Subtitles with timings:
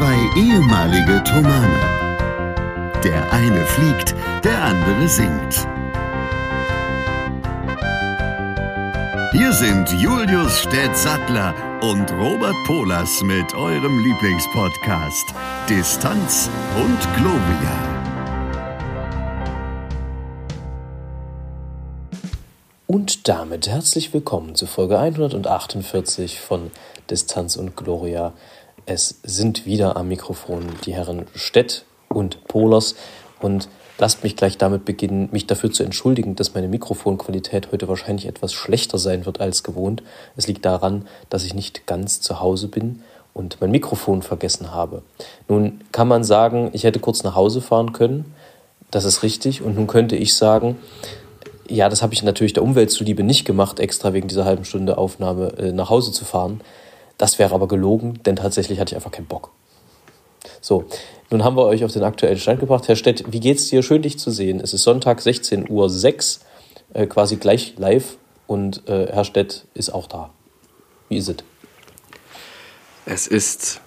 [0.00, 1.78] Zwei ehemalige Tomane.
[3.04, 5.68] Der eine fliegt, der andere singt.
[9.32, 15.34] Hier sind Julius Städtsattler und Robert Polas mit eurem Lieblingspodcast
[15.68, 17.90] Distanz und Globia.
[22.86, 26.70] Und damit herzlich willkommen zu Folge 148 von
[27.10, 28.32] Distanz und Gloria.
[28.92, 32.96] Es sind wieder am Mikrofon die Herren Stett und Polers
[33.40, 38.26] und lasst mich gleich damit beginnen, mich dafür zu entschuldigen, dass meine Mikrofonqualität heute wahrscheinlich
[38.26, 40.02] etwas schlechter sein wird als gewohnt.
[40.36, 45.02] Es liegt daran, dass ich nicht ganz zu Hause bin und mein Mikrofon vergessen habe.
[45.46, 48.34] Nun kann man sagen, ich hätte kurz nach Hause fahren können.
[48.90, 49.62] Das ist richtig.
[49.62, 50.78] Und nun könnte ich sagen,
[51.68, 54.98] ja, das habe ich natürlich der Umwelt zuliebe nicht gemacht, extra wegen dieser halben Stunde
[54.98, 56.60] Aufnahme äh, nach Hause zu fahren.
[57.20, 59.50] Das wäre aber gelogen, denn tatsächlich hatte ich einfach keinen Bock.
[60.62, 60.86] So,
[61.28, 62.88] nun haben wir euch auf den aktuellen Stand gebracht.
[62.88, 63.82] Herr Stett, wie geht's dir?
[63.82, 64.58] Schön, dich zu sehen.
[64.58, 65.68] Es ist Sonntag, 16.06
[66.94, 70.30] Uhr, äh, quasi gleich live und äh, Herr Stett ist auch da.
[71.10, 71.36] Wie ist es?
[73.04, 73.82] Es ist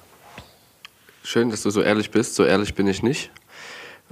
[1.24, 2.36] schön, dass du so ehrlich bist.
[2.36, 3.32] So ehrlich bin ich nicht,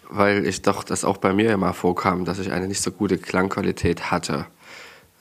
[0.10, 3.20] weil ich doch das auch bei mir immer vorkam, dass ich eine nicht so gute
[3.20, 4.48] Klangqualität hatte.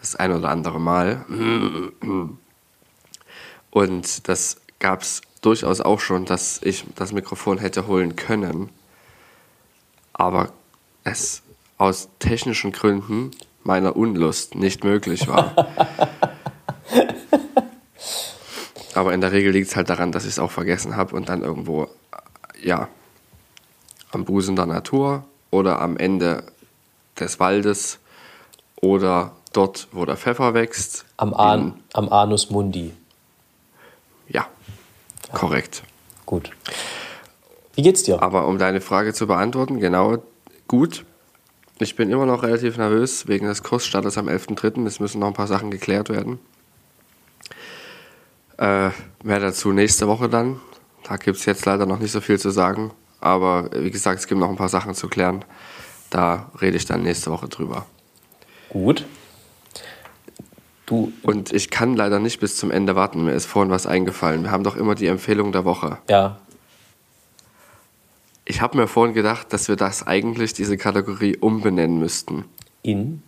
[0.01, 1.27] Das ein oder andere Mal.
[3.71, 8.71] Und das gab es durchaus auch schon, dass ich das Mikrofon hätte holen können,
[10.13, 10.53] aber
[11.05, 11.43] es
[11.79, 13.31] aus technischen Gründen
[13.63, 15.55] meiner Unlust nicht möglich war.
[18.95, 21.29] aber in der Regel liegt es halt daran, dass ich es auch vergessen habe und
[21.29, 21.89] dann irgendwo,
[22.63, 22.89] ja,
[24.13, 26.45] am Busen der Natur oder am Ende
[27.19, 27.99] des Waldes
[28.81, 31.05] oder dort, wo der Pfeffer wächst.
[31.17, 32.93] Am, An am Anus Mundi.
[34.33, 34.47] Ja,
[35.33, 35.83] korrekt.
[36.27, 36.51] Gut.
[37.75, 38.23] Wie geht's dir?
[38.23, 40.23] Aber um deine Frage zu beantworten, genau,
[40.69, 41.05] gut.
[41.79, 44.87] Ich bin immer noch relativ nervös wegen des Kursstartes am 11.3.
[44.87, 46.39] Es müssen noch ein paar Sachen geklärt werden.
[48.59, 48.91] Äh,
[49.25, 50.61] mehr dazu nächste Woche dann.
[51.05, 52.91] Da gibt es jetzt leider noch nicht so viel zu sagen.
[53.21, 55.45] Aber wie gesagt, es gibt noch ein paar Sachen zu klären.
[56.11, 57.87] Da rede ich dann nächste Woche drüber.
[58.69, 59.07] Gut.
[60.91, 61.13] Du.
[61.23, 63.25] Und ich kann leider nicht bis zum Ende warten.
[63.25, 64.43] Mir ist vorhin was eingefallen.
[64.43, 65.99] Wir haben doch immer die Empfehlung der Woche.
[66.09, 66.39] Ja.
[68.45, 72.45] Ich habe mir vorhin gedacht, dass wir das eigentlich, diese Kategorie, umbenennen müssten.
[72.83, 73.23] In?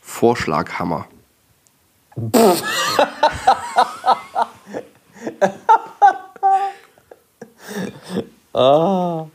[0.00, 1.04] Vorschlaghammer.
[8.54, 9.26] ah.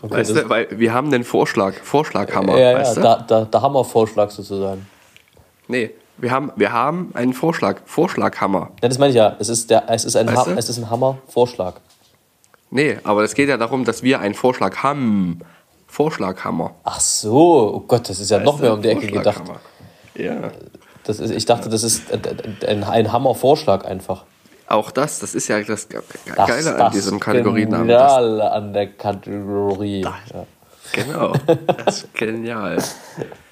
[0.00, 2.56] Okay, weißt du, weil wir haben den Vorschlag, Vorschlaghammer.
[2.56, 3.00] Ja, ja, weißt du?
[3.00, 4.86] da, da, der Hammervorschlag sozusagen.
[5.66, 8.70] Nee, wir haben, wir haben einen Vorschlag, Vorschlaghammer.
[8.82, 9.36] Ja, das meine ich ja.
[9.38, 11.74] Es ist, der, es ist ein, es ist ein Hammer-Vorschlag.
[12.70, 15.40] Nee, aber es geht ja darum, dass wir einen Vorschlag haben.
[15.86, 16.74] Vorschlaghammer.
[16.82, 19.42] Ach so, oh Gott, das ist ja weißt noch mehr um die Ecke gedacht.
[20.16, 20.50] Ja.
[21.04, 22.02] Das ist, ich dachte, das ist
[22.66, 24.24] ein, ein Hammer-Vorschlag einfach.
[24.66, 26.02] Auch das, das ist ja das Geile
[26.34, 27.86] das, an diesem Kategorienamen.
[27.86, 30.02] Genial an der Kategorie.
[30.02, 30.46] Das, ja.
[30.92, 31.32] Genau,
[31.84, 32.78] das ist genial.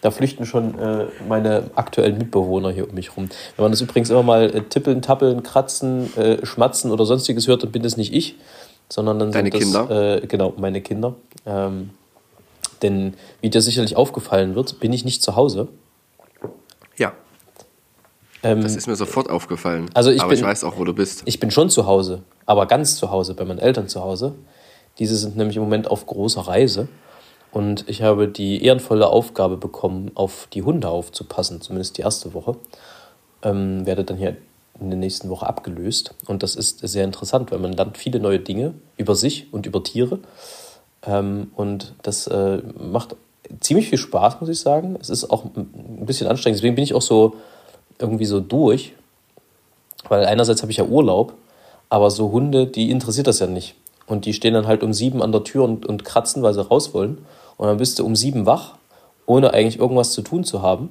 [0.00, 3.28] Da flüchten schon äh, meine aktuellen Mitbewohner hier um mich rum.
[3.56, 7.62] Wenn man das übrigens immer mal äh, tippeln, tappeln, kratzen, äh, schmatzen oder sonstiges hört,
[7.62, 8.36] dann bin das nicht ich,
[8.88, 10.22] sondern dann Deine sind das, Kinder?
[10.22, 11.14] Äh, genau, meine Kinder.
[11.46, 11.90] Ähm,
[12.82, 15.68] denn wie dir sicherlich aufgefallen wird, bin ich nicht zu Hause.
[16.98, 17.12] Ja.
[18.42, 19.90] Ähm, das ist mir sofort aufgefallen.
[19.94, 21.22] Also ich aber bin, ich weiß auch, wo du bist.
[21.24, 24.34] Ich bin schon zu Hause, aber ganz zu Hause, bei meinen Eltern zu Hause.
[24.98, 26.88] Diese sind nämlich im Moment auf großer Reise.
[27.54, 32.56] Und ich habe die ehrenvolle Aufgabe bekommen, auf die Hunde aufzupassen, zumindest die erste Woche.
[33.44, 34.36] Ähm, werde dann hier
[34.80, 36.16] in der nächsten Woche abgelöst.
[36.26, 39.84] Und das ist sehr interessant, weil man lernt viele neue Dinge über sich und über
[39.84, 40.18] Tiere.
[41.06, 43.14] Ähm, und das äh, macht
[43.60, 44.98] ziemlich viel Spaß, muss ich sagen.
[45.00, 46.58] Es ist auch ein bisschen anstrengend.
[46.58, 47.36] Deswegen bin ich auch so
[48.00, 48.94] irgendwie so durch.
[50.08, 51.34] Weil einerseits habe ich ja Urlaub,
[51.88, 53.76] aber so Hunde, die interessiert das ja nicht.
[54.06, 56.66] Und die stehen dann halt um sieben an der Tür und, und kratzen, weil sie
[56.66, 57.18] raus wollen.
[57.56, 58.74] Und dann bist du um sieben wach,
[59.26, 60.90] ohne eigentlich irgendwas zu tun zu haben.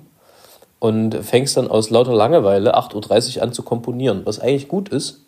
[0.79, 5.21] Und fängst dann aus lauter Langeweile 8.30 Uhr an zu komponieren, was eigentlich gut ist.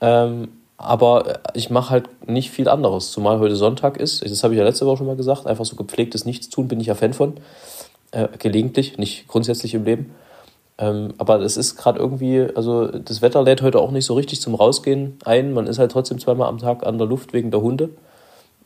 [0.00, 4.22] Ähm, aber ich mache halt nicht viel anderes, zumal heute Sonntag ist.
[4.22, 5.46] Das habe ich ja letzte Woche schon mal gesagt.
[5.46, 7.34] Einfach so gepflegtes Nichtstun bin ich ja Fan von.
[8.10, 10.14] Äh, gelegentlich, nicht grundsätzlich im Leben.
[10.76, 14.40] Ähm, aber es ist gerade irgendwie, also das Wetter lädt heute auch nicht so richtig
[14.40, 15.52] zum Rausgehen ein.
[15.52, 17.90] Man ist halt trotzdem zweimal am Tag an der Luft wegen der Hunde.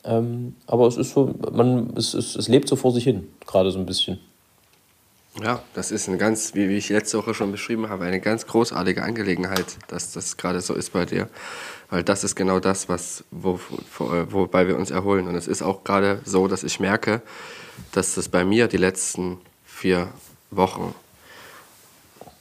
[0.04, 3.70] Ähm, aber es ist so, man, es, es, es lebt so vor sich hin, gerade
[3.70, 4.18] so ein bisschen.
[5.42, 8.46] Ja, das ist eine ganz, wie, wie ich letzte Woche schon beschrieben habe, eine ganz
[8.46, 11.28] großartige Angelegenheit, dass das gerade so ist bei dir.
[11.90, 13.60] Weil das ist genau das, was, wo,
[13.98, 15.28] wo, wobei wir uns erholen.
[15.28, 17.22] Und es ist auch gerade so, dass ich merke,
[17.92, 20.08] dass das bei mir die letzten vier
[20.50, 20.94] Wochen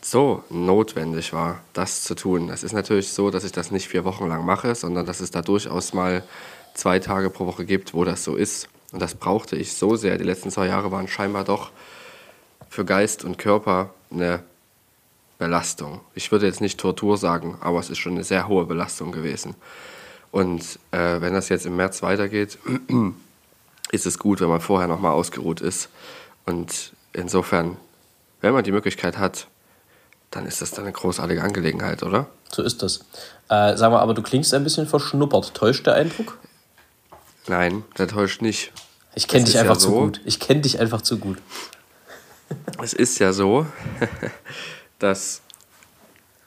[0.01, 2.49] so notwendig war, das zu tun.
[2.49, 5.31] Es ist natürlich so, dass ich das nicht vier Wochen lang mache, sondern dass es
[5.31, 6.23] da durchaus mal
[6.77, 8.69] zwei Tage pro Woche gibt, wo das so ist.
[8.91, 10.17] Und das brauchte ich so sehr.
[10.17, 11.71] Die letzten zwei Jahre waren scheinbar doch
[12.69, 14.43] für Geist und Körper eine
[15.37, 16.01] Belastung.
[16.13, 19.55] Ich würde jetzt nicht Tortur sagen, aber es ist schon eine sehr hohe Belastung gewesen.
[20.31, 22.57] Und äh, wenn das jetzt im März weitergeht,
[23.91, 25.89] ist es gut, wenn man vorher nochmal ausgeruht ist.
[26.45, 27.77] Und insofern,
[28.41, 29.47] wenn man die Möglichkeit hat,
[30.31, 32.27] dann ist das dann eine großartige Angelegenheit, oder?
[32.51, 32.99] So ist das.
[33.49, 35.53] Äh, sag mal, aber du klingst ein bisschen verschnuppert.
[35.53, 36.37] Täuscht der Eindruck?
[37.47, 38.71] Nein, der täuscht nicht.
[39.15, 40.21] Ich kenne dich einfach ja so, zu gut.
[40.25, 41.39] Ich kenne dich einfach zu gut.
[42.81, 43.65] Es ist ja so,
[44.99, 45.41] dass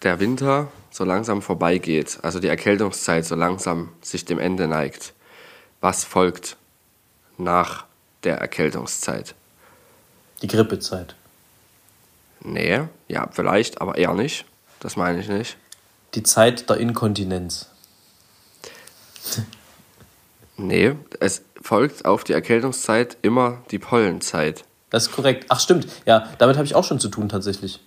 [0.02, 5.14] der Winter so langsam vorbeigeht, also die Erkältungszeit so langsam sich dem Ende neigt.
[5.80, 6.56] Was folgt
[7.38, 7.86] nach
[8.24, 9.34] der Erkältungszeit?
[10.42, 11.14] Die Grippezeit.
[12.42, 14.44] Nee, ja, vielleicht, aber eher nicht.
[14.80, 15.56] Das meine ich nicht.
[16.14, 17.66] Die Zeit der Inkontinenz.
[20.66, 24.64] nee, es folgt auf die Erkältungszeit immer die Pollenzeit.
[24.90, 25.46] Das ist korrekt.
[25.48, 25.86] Ach, stimmt.
[26.06, 27.80] Ja, damit habe ich auch schon zu tun tatsächlich.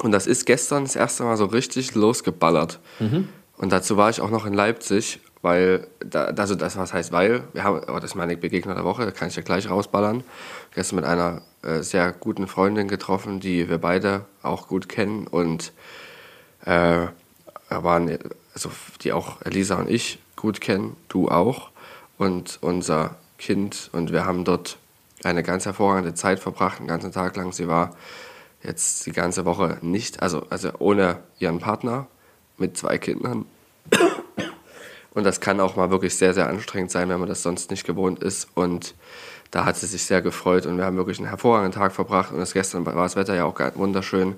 [0.00, 2.80] Und das ist gestern das erste Mal so richtig losgeballert.
[2.98, 3.28] Mhm.
[3.56, 7.44] Und dazu war ich auch noch in Leipzig, weil, da, also das was heißt weil,
[7.52, 10.24] wir haben, oh, das ist meine Begegnung der Woche, da kann ich ja gleich rausballern.
[10.74, 15.72] Gestern mit einer äh, sehr guten Freundin getroffen, die wir beide auch gut kennen und
[16.64, 17.06] äh,
[17.68, 18.18] waren,
[18.54, 18.70] also
[19.02, 21.70] die auch Elisa und ich gut kennen, du auch
[22.18, 24.78] und unser Kind und wir haben dort
[25.22, 27.52] eine ganz hervorragende Zeit verbracht, einen ganzen Tag lang.
[27.52, 27.96] Sie war
[28.62, 32.06] jetzt die ganze Woche nicht, also, also ohne ihren Partner
[32.56, 33.46] mit zwei Kindern.
[35.14, 37.86] Und das kann auch mal wirklich sehr, sehr anstrengend sein, wenn man das sonst nicht
[37.86, 38.48] gewohnt ist.
[38.54, 38.94] Und
[39.52, 42.32] da hat sie sich sehr gefreut und wir haben wirklich einen hervorragenden Tag verbracht.
[42.32, 44.34] Und das gestern war das Wetter ja auch wunderschön.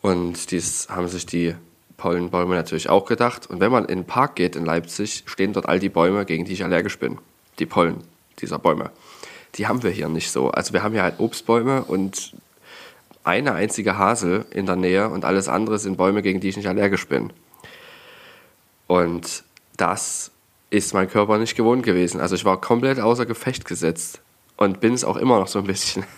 [0.00, 1.56] Und dies haben sich die
[1.98, 3.50] Pollenbäume natürlich auch gedacht.
[3.50, 6.46] Und wenn man in den Park geht in Leipzig, stehen dort all die Bäume, gegen
[6.46, 7.18] die ich allergisch bin.
[7.58, 8.02] Die Pollen
[8.40, 8.90] dieser Bäume
[9.54, 10.50] die haben wir hier nicht so.
[10.50, 12.32] Also wir haben hier halt Obstbäume und
[13.24, 16.68] eine einzige Hasel in der Nähe und alles andere sind Bäume, gegen die ich nicht
[16.68, 17.32] allergisch bin.
[18.86, 19.44] Und
[19.76, 20.30] das
[20.70, 22.20] ist mein Körper nicht gewohnt gewesen.
[22.20, 24.20] Also ich war komplett außer Gefecht gesetzt
[24.58, 26.04] und bin es auch immer noch so ein bisschen.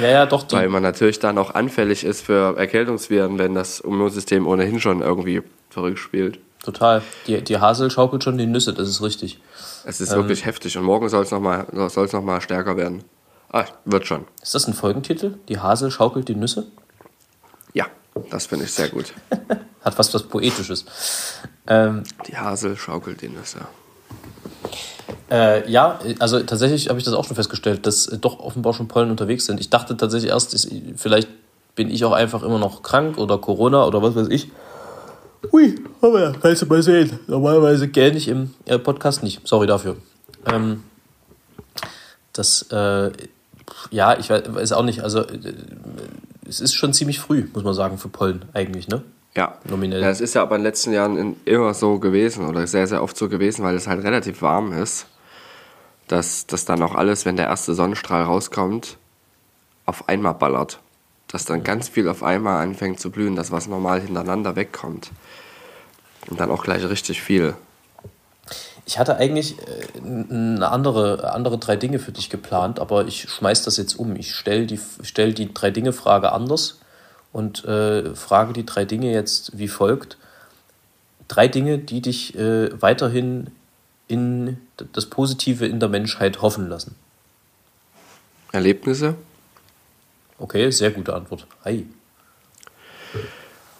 [0.00, 0.50] Ja, ja, doch.
[0.50, 5.42] Weil man natürlich dann auch anfällig ist für Erkältungsviren, wenn das Immunsystem ohnehin schon irgendwie
[5.70, 6.40] verrückt spielt.
[6.64, 7.02] Total.
[7.26, 9.40] Die, die Hasel schaukelt schon die Nüsse, das ist richtig.
[9.84, 13.04] Es ist ähm, wirklich heftig und morgen soll es nochmal noch mal stärker werden.
[13.52, 14.24] Ah, wird schon.
[14.42, 15.38] Ist das ein Folgentitel?
[15.48, 16.66] Die Hasel schaukelt die Nüsse?
[17.72, 17.86] Ja,
[18.30, 19.12] das finde ich sehr gut.
[19.84, 20.86] Hat fast was Poetisches.
[21.68, 23.60] Ähm, die Hasel schaukelt die Nüsse.
[25.34, 29.10] Äh, ja, also tatsächlich habe ich das auch schon festgestellt, dass doch offenbar schon Pollen
[29.10, 29.58] unterwegs sind.
[29.58, 31.28] Ich dachte tatsächlich erst, ist, vielleicht
[31.74, 34.52] bin ich auch einfach immer noch krank oder Corona oder was weiß ich.
[35.50, 37.18] Hui, aber kannst du mal sehen.
[37.26, 39.40] Normalerweise gähne ich im äh, Podcast nicht.
[39.44, 39.96] Sorry dafür.
[40.46, 40.84] Ähm,
[42.32, 43.10] das, äh,
[43.90, 45.02] ja, ich weiß auch nicht.
[45.02, 45.52] Also, äh,
[46.48, 49.02] es ist schon ziemlich früh, muss man sagen, für Pollen eigentlich, ne?
[49.36, 49.58] Ja.
[49.68, 50.00] Nominell.
[50.00, 53.02] Ja, es ist ja aber in den letzten Jahren immer so gewesen oder sehr, sehr
[53.02, 55.06] oft so gewesen, weil es halt relativ warm ist,
[56.08, 58.98] dass das dann auch alles, wenn der erste Sonnenstrahl rauskommt,
[59.86, 60.80] auf einmal ballert.
[61.28, 65.10] Dass dann ganz viel auf einmal anfängt zu blühen, das was normal hintereinander wegkommt.
[66.28, 67.54] Und dann auch gleich richtig viel.
[68.86, 73.62] Ich hatte eigentlich äh, eine andere, andere drei Dinge für dich geplant, aber ich schmeiß
[73.64, 74.16] das jetzt um.
[74.16, 76.80] Ich stelle die, stell die drei Dinge-Frage anders
[77.32, 80.18] und äh, frage die drei Dinge jetzt wie folgt.
[81.28, 83.50] Drei Dinge, die dich äh, weiterhin
[84.08, 84.58] in
[84.92, 86.94] das Positive in der Menschheit hoffen lassen.
[88.52, 89.16] Erlebnisse?
[90.38, 91.46] Okay, sehr gute Antwort.
[91.64, 91.86] Hi.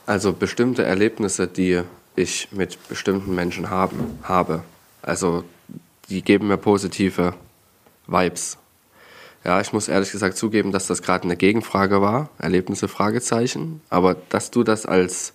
[0.07, 1.83] Also bestimmte Erlebnisse, die
[2.17, 4.63] ich mit bestimmten Menschen haben, habe.
[5.03, 5.45] Also
[6.09, 7.35] die geben mir positive
[8.07, 8.59] Vibes.
[9.45, 13.83] Ja, ich muss ehrlich gesagt zugeben, dass das gerade eine Gegenfrage war, Erlebnisse, Fragezeichen.
[13.91, 15.35] Aber dass du das als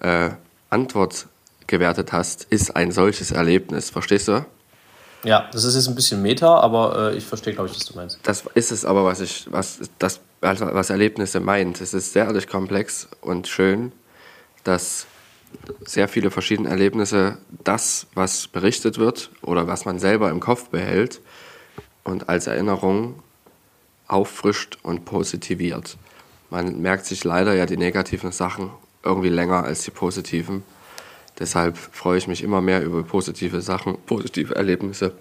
[0.00, 0.30] äh,
[0.70, 1.26] Antwort
[1.66, 3.90] gewertet hast, ist ein solches Erlebnis.
[3.90, 4.44] Verstehst du?
[5.24, 7.96] Ja, das ist jetzt ein bisschen Meta, aber äh, ich verstehe, glaube ich, was du
[7.96, 8.18] meinst.
[8.22, 11.80] Das ist es aber, was ich, was das, was Erlebnisse meint.
[11.80, 13.92] Es ist sehr ehrlich komplex und schön,
[14.62, 15.06] dass
[15.84, 21.20] sehr viele verschiedene Erlebnisse das, was berichtet wird oder was man selber im Kopf behält
[22.04, 23.22] und als Erinnerung
[24.06, 25.96] auffrischt und positiviert.
[26.50, 28.70] Man merkt sich leider ja die negativen Sachen
[29.02, 30.62] irgendwie länger als die positiven.
[31.38, 35.12] Deshalb freue ich mich immer mehr über positive Sachen, positive Erlebnisse.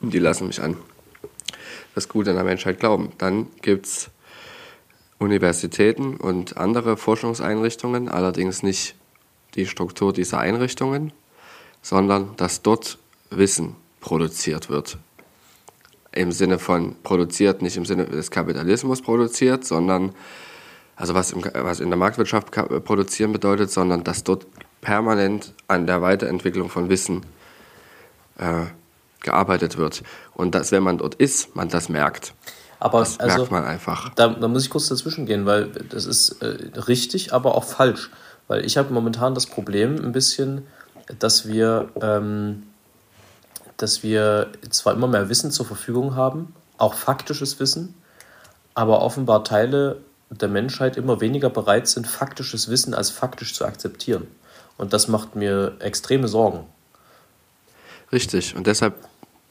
[0.00, 0.76] Die lassen mich an
[1.94, 3.12] das Gute in der Menschheit glauben.
[3.18, 4.10] Dann gibt es
[5.18, 8.94] Universitäten und andere Forschungseinrichtungen, allerdings nicht
[9.56, 11.12] die Struktur dieser Einrichtungen,
[11.82, 12.98] sondern dass dort
[13.30, 14.98] Wissen produziert wird.
[16.12, 20.14] Im Sinne von produziert, nicht im Sinne des Kapitalismus produziert, sondern,
[20.94, 22.52] also was, im, was in der Marktwirtschaft
[22.84, 24.46] produzieren bedeutet, sondern dass dort
[24.80, 27.24] permanent an der Weiterentwicklung von Wissen
[28.38, 28.66] äh,
[29.20, 30.02] gearbeitet wird.
[30.34, 32.34] Und dass, wenn man dort ist, man das merkt.
[32.80, 34.14] Aber das also, merkt man einfach.
[34.14, 38.10] Da, da, muss ich kurz dazwischen gehen, weil das ist äh, richtig, aber auch falsch.
[38.46, 40.66] Weil ich habe momentan das Problem ein bisschen,
[41.18, 42.64] dass wir, ähm,
[43.76, 47.94] dass wir zwar immer mehr Wissen zur Verfügung haben, auch faktisches Wissen,
[48.74, 49.98] aber offenbar Teile
[50.30, 54.28] der Menschheit immer weniger bereit sind, faktisches Wissen als faktisch zu akzeptieren.
[54.78, 56.64] Und das macht mir extreme Sorgen.
[58.10, 58.56] Richtig.
[58.56, 58.94] Und deshalb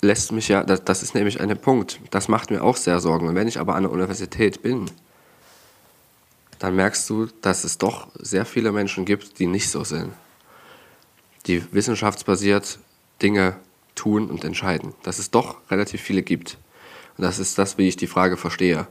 [0.02, 3.28] lässt mich ja, das, das ist nämlich ein Punkt, das macht mir auch sehr Sorgen.
[3.28, 4.90] Und wenn ich aber an der Universität bin,
[6.60, 10.12] dann merkst du, dass es doch sehr viele Menschen gibt, die nicht so sind.
[11.46, 12.80] Die wissenschaftsbasiert
[13.22, 13.58] Dinge
[13.96, 14.94] tun und entscheiden.
[15.04, 16.58] Dass es doch relativ viele gibt.
[17.18, 18.88] Und das ist das, wie ich die Frage verstehe.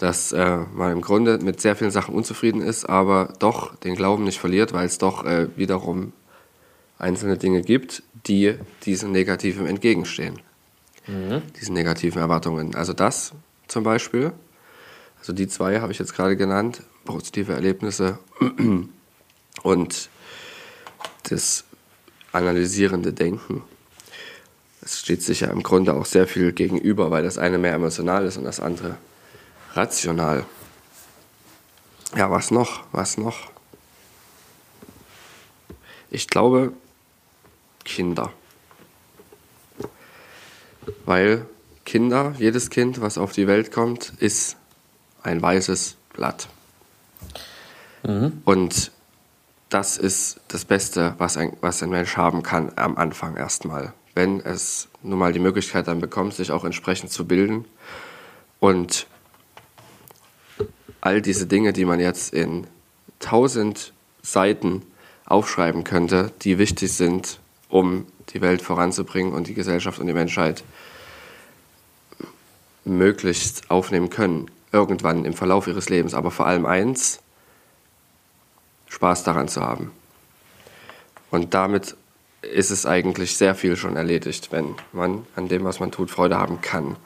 [0.00, 4.24] Dass äh, man im Grunde mit sehr vielen Sachen unzufrieden ist, aber doch den Glauben
[4.24, 6.14] nicht verliert, weil es doch äh, wiederum
[6.98, 8.54] einzelne Dinge gibt, die
[8.86, 10.40] diesen Negativen entgegenstehen.
[11.06, 11.42] Mhm.
[11.60, 12.74] Diesen negativen Erwartungen.
[12.74, 13.32] Also das
[13.68, 14.32] zum Beispiel,
[15.18, 18.18] also die zwei habe ich jetzt gerade genannt, positive Erlebnisse
[19.62, 20.08] und
[21.28, 21.64] das
[22.32, 23.62] analysierende Denken.
[24.80, 28.24] Es steht sich ja im Grunde auch sehr viel gegenüber, weil das eine mehr emotional
[28.24, 28.96] ist und das andere
[29.74, 30.44] rational.
[32.16, 32.82] Ja, was noch?
[32.92, 33.50] Was noch?
[36.10, 36.72] Ich glaube,
[37.84, 38.32] Kinder.
[41.04, 41.46] Weil
[41.84, 44.56] Kinder, jedes Kind, was auf die Welt kommt, ist
[45.22, 46.48] ein weißes Blatt.
[48.02, 48.42] Mhm.
[48.44, 48.90] Und
[49.68, 53.92] das ist das Beste, was ein, was ein Mensch haben kann am Anfang erstmal.
[54.14, 57.64] Wenn es nun mal die Möglichkeit dann bekommt, sich auch entsprechend zu bilden.
[58.58, 59.06] Und
[61.00, 62.66] all diese Dinge, die man jetzt in
[63.18, 63.92] tausend
[64.22, 64.82] Seiten
[65.24, 67.38] aufschreiben könnte, die wichtig sind
[67.68, 70.64] um die Welt voranzubringen und die Gesellschaft und die Menschheit
[72.84, 76.14] möglichst aufnehmen können, irgendwann im Verlauf ihres Lebens.
[76.14, 77.20] Aber vor allem eins,
[78.88, 79.92] Spaß daran zu haben.
[81.30, 81.96] Und damit
[82.42, 86.38] ist es eigentlich sehr viel schon erledigt, wenn man an dem, was man tut, Freude
[86.38, 86.96] haben kann.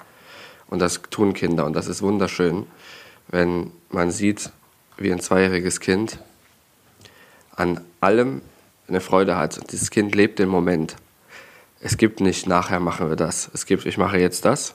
[0.69, 1.67] Und das tun Kinder.
[1.67, 2.67] Und das ist wunderschön,
[3.29, 4.51] wenn man sieht,
[4.97, 6.19] wie ein zweijähriges Kind
[7.57, 8.43] an allem
[8.89, 9.59] eine Freude hat.
[9.59, 10.97] Und dieses Kind lebt den Moment.
[11.81, 13.51] Es gibt nicht, nachher machen wir das.
[13.53, 14.75] Es gibt, ich mache jetzt das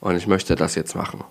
[0.00, 1.24] und ich möchte das jetzt machen.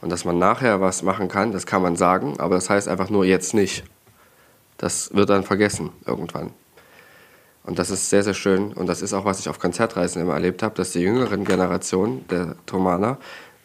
[0.00, 3.10] Und dass man nachher was machen kann, das kann man sagen, aber das heißt einfach
[3.10, 3.84] nur jetzt nicht.
[4.78, 6.52] Das wird dann vergessen irgendwann.
[7.64, 8.72] Und das ist sehr, sehr schön.
[8.72, 12.26] Und das ist auch, was ich auf Konzertreisen immer erlebt habe, dass die jüngeren Generationen
[12.28, 13.18] der Thomaner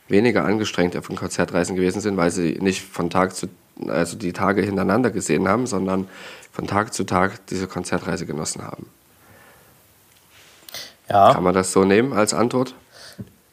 [0.07, 3.47] weniger angestrengt auf den Konzertreisen gewesen sind, weil sie nicht von Tag zu,
[3.88, 6.07] also die Tage hintereinander gesehen haben, sondern
[6.51, 8.88] von Tag zu Tag diese Konzertreise genossen haben.
[11.09, 11.33] Ja.
[11.33, 12.74] Kann man das so nehmen als Antwort?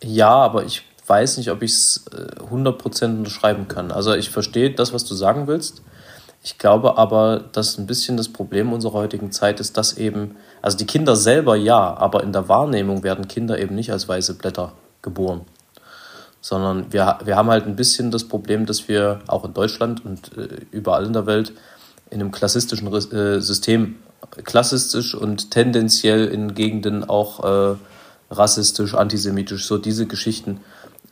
[0.00, 2.04] Ja, aber ich weiß nicht, ob ich es
[2.50, 3.90] 100% unterschreiben kann.
[3.90, 5.82] Also ich verstehe das, was du sagen willst.
[6.44, 10.76] Ich glaube aber, dass ein bisschen das Problem unserer heutigen Zeit ist, dass eben, also
[10.76, 14.72] die Kinder selber ja, aber in der Wahrnehmung werden Kinder eben nicht als weiße Blätter
[15.02, 15.42] geboren.
[16.42, 20.36] Sondern wir, wir haben halt ein bisschen das Problem, dass wir auch in Deutschland und
[20.36, 21.52] äh, überall in der Welt
[22.10, 23.96] in einem klassistischen äh, System,
[24.44, 27.76] klassistisch und tendenziell in Gegenden auch äh,
[28.30, 30.60] rassistisch, antisemitisch, so diese Geschichten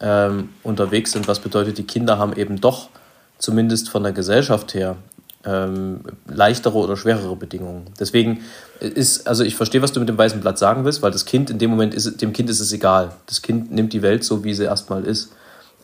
[0.00, 1.28] ähm, unterwegs sind.
[1.28, 2.88] Was bedeutet, die Kinder haben eben doch
[3.38, 4.96] zumindest von der Gesellschaft her
[5.44, 7.86] ähm, leichtere oder schwerere Bedingungen.
[7.98, 8.40] Deswegen
[8.80, 11.50] ist, also ich verstehe, was du mit dem weißen Blatt sagen willst, weil das Kind
[11.50, 13.12] in dem Moment ist, dem Kind ist es egal.
[13.26, 15.32] Das Kind nimmt die Welt so, wie sie erstmal ist.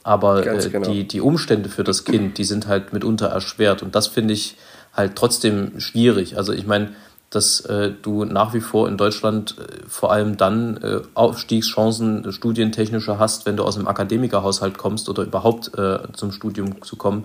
[0.02, 0.88] Aber äh, genau.
[0.88, 3.82] die, die Umstände für das Kind, die sind halt mitunter erschwert.
[3.82, 4.56] Und das finde ich
[4.92, 6.36] halt trotzdem schwierig.
[6.36, 6.90] Also ich meine,
[7.30, 12.32] dass äh, du nach wie vor in Deutschland äh, vor allem dann äh, Aufstiegschancen äh,
[12.32, 17.24] studientechnischer hast, wenn du aus einem Akademikerhaushalt kommst oder überhaupt äh, zum Studium zu kommen.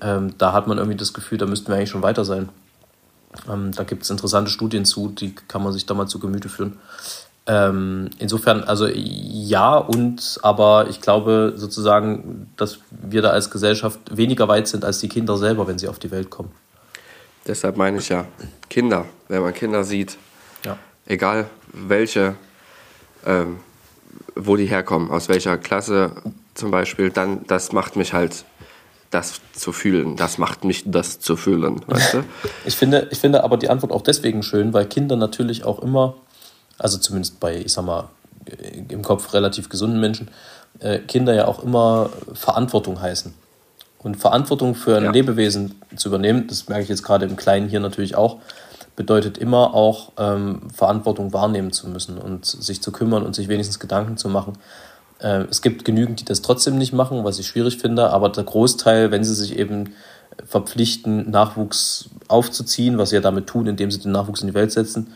[0.00, 2.48] Ähm, da hat man irgendwie das Gefühl, da müssten wir eigentlich schon weiter sein.
[3.50, 6.48] Ähm, da gibt es interessante Studien zu, die kann man sich da mal zu Gemüte
[6.48, 6.78] führen.
[7.46, 14.46] Ähm, insofern, also ja, und aber ich glaube sozusagen, dass wir da als Gesellschaft weniger
[14.46, 16.52] weit sind als die Kinder selber, wenn sie auf die Welt kommen.
[17.46, 18.26] Deshalb meine ich ja,
[18.70, 20.16] Kinder, wenn man Kinder sieht,
[20.64, 20.78] Ja.
[21.06, 22.36] egal welche,
[23.26, 23.58] ähm,
[24.36, 26.12] wo die herkommen, aus welcher Klasse
[26.54, 28.44] zum Beispiel, dann das macht mich halt
[29.12, 30.16] das zu fühlen.
[30.16, 32.24] Das macht mich das zu fühlen, weißt du?
[32.64, 36.14] Ich finde, ich finde aber die Antwort auch deswegen schön, weil Kinder natürlich auch immer,
[36.78, 38.08] also zumindest bei, ich sag mal,
[38.88, 40.28] im Kopf relativ gesunden Menschen,
[40.80, 43.34] äh, Kinder ja auch immer Verantwortung heißen.
[43.98, 45.10] Und Verantwortung für ein Ja.
[45.12, 48.38] Lebewesen zu übernehmen, das merke ich jetzt gerade im Kleinen hier natürlich auch,
[48.96, 53.78] bedeutet immer auch ähm, Verantwortung wahrnehmen zu müssen und sich zu kümmern und sich wenigstens
[53.78, 54.54] Gedanken zu machen.
[55.22, 58.44] Äh, es gibt genügend, die das trotzdem nicht machen, was ich schwierig finde, aber der
[58.44, 59.94] Großteil, wenn sie sich eben
[60.46, 64.72] verpflichten, Nachwuchs aufzuziehen, was sie ja damit tun, indem sie den Nachwuchs in die Welt
[64.72, 65.14] setzen,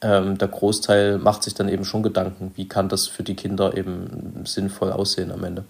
[0.00, 3.76] ähm, der Großteil macht sich dann eben schon Gedanken, wie kann das für die Kinder
[3.76, 5.64] eben sinnvoll aussehen am Ende.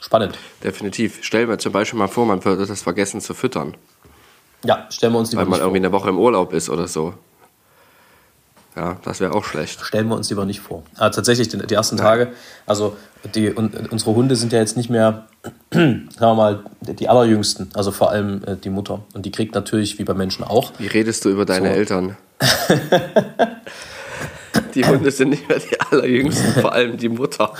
[0.00, 0.38] Spannend.
[0.64, 1.18] Definitiv.
[1.20, 3.76] Stell mir zum Beispiel mal vor, man würde das vergessen zu füttern,
[4.64, 5.86] Ja, stellen wir uns lieber weil man nicht irgendwie vor.
[5.86, 7.14] eine Woche im Urlaub ist oder so.
[8.80, 9.84] Ja, das wäre auch schlecht.
[9.84, 10.82] Stellen wir uns lieber nicht vor.
[10.96, 12.28] Aber tatsächlich, die, die ersten Tage,
[12.64, 12.96] also
[13.34, 15.26] die, und, unsere Hunde sind ja jetzt nicht mehr,
[15.70, 19.02] sagen wir mal, die allerjüngsten, also vor allem äh, die Mutter.
[19.12, 21.74] Und die kriegt natürlich, wie bei Menschen auch, Wie redest du über deine So.
[21.74, 22.16] Eltern?
[24.74, 27.52] die Hunde sind nicht mehr die allerjüngsten, vor allem die Mutter.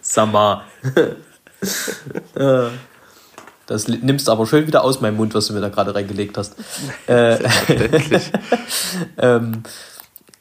[0.00, 0.62] Summer.
[2.36, 2.68] Äh,
[3.66, 6.38] das nimmst du aber schön wieder aus meinem Mund, was du mir da gerade reingelegt
[6.38, 6.54] hast.
[7.06, 7.38] Äh,
[9.18, 9.62] ähm,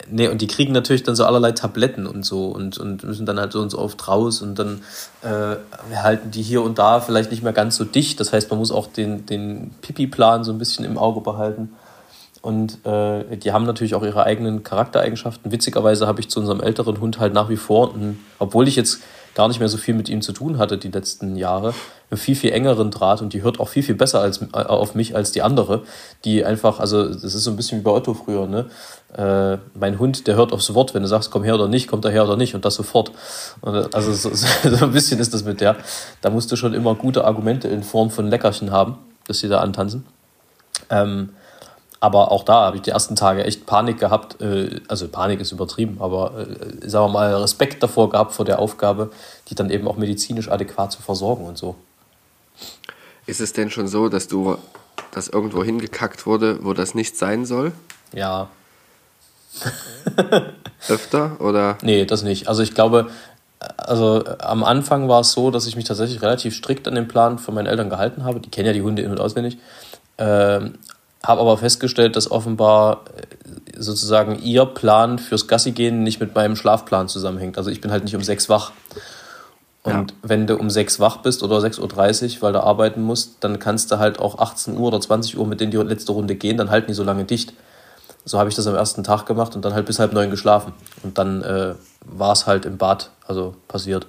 [0.10, 3.40] nee, und die kriegen natürlich dann so allerlei Tabletten und so und, und müssen dann
[3.40, 4.82] halt so und so oft raus und dann
[5.22, 5.58] äh,
[5.96, 8.20] halten die hier und da vielleicht nicht mehr ganz so dicht.
[8.20, 11.76] Das heißt, man muss auch den, den Pipi-Plan so ein bisschen im Auge behalten.
[12.42, 15.52] Und äh, die haben natürlich auch ihre eigenen Charaktereigenschaften.
[15.52, 19.02] Witzigerweise habe ich zu unserem älteren Hund halt nach wie vor, einen, obwohl ich jetzt
[19.36, 21.74] gar nicht mehr so viel mit ihm zu tun hatte die letzten Jahre,
[22.10, 24.96] einen viel, viel engeren Draht und die hört auch viel, viel besser als, äh, auf
[24.96, 25.84] mich als die andere,
[26.24, 28.66] die einfach, also das ist so ein bisschen wie bei Otto früher, ne?
[29.16, 32.06] Äh, mein Hund, der hört aufs Wort, wenn du sagst, komm her oder nicht, kommt
[32.06, 33.12] er her oder nicht und das sofort.
[33.62, 34.48] Und, äh, also so, so
[34.86, 35.76] ein bisschen ist das mit der.
[36.22, 39.60] Da musst du schon immer gute Argumente in Form von Leckerchen haben, dass sie da
[39.60, 40.06] antanzen.
[40.90, 41.30] Ähm,
[42.06, 44.42] aber auch da habe ich die ersten Tage echt Panik gehabt.
[44.42, 48.60] Äh, also Panik ist übertrieben, aber äh, sagen wir mal Respekt davor gehabt vor der
[48.60, 49.12] Aufgabe,
[49.50, 51.76] die dann eben auch medizinisch adäquat zu versorgen und so.
[53.26, 54.58] Ist es denn schon so, dass du
[55.12, 57.72] dass irgendwo hingekackt wurde, wo das nicht sein soll?
[58.14, 58.50] Ja,
[60.90, 61.40] Öfter?
[61.40, 61.78] Oder?
[61.82, 62.48] nee, das nicht.
[62.48, 63.10] Also ich glaube,
[63.78, 67.08] also äh, am Anfang war es so, dass ich mich tatsächlich relativ strikt an den
[67.08, 68.40] Plan von meinen Eltern gehalten habe.
[68.40, 69.58] Die kennen ja die Hunde in- und auswendig.
[70.18, 70.76] Ähm,
[71.28, 76.56] habe aber festgestellt, dass offenbar äh, sozusagen ihr Plan fürs Gassi gehen nicht mit meinem
[76.56, 77.58] Schlafplan zusammenhängt.
[77.58, 78.72] Also ich bin halt nicht um sechs wach.
[79.84, 80.18] Und Ja.
[80.24, 83.92] wenn du um sechs wach bist oder 6.30 Uhr, weil du arbeiten musst, dann kannst
[83.92, 86.72] du halt auch 18 Uhr oder 20 Uhr mit denen die letzte Runde gehen, dann
[86.72, 87.54] halten die so lange dicht.
[88.24, 90.74] So habe ich das am ersten Tag gemacht und dann halt bis halb neun geschlafen.
[91.04, 94.08] Und dann äh, war es halt im Bad, also passiert.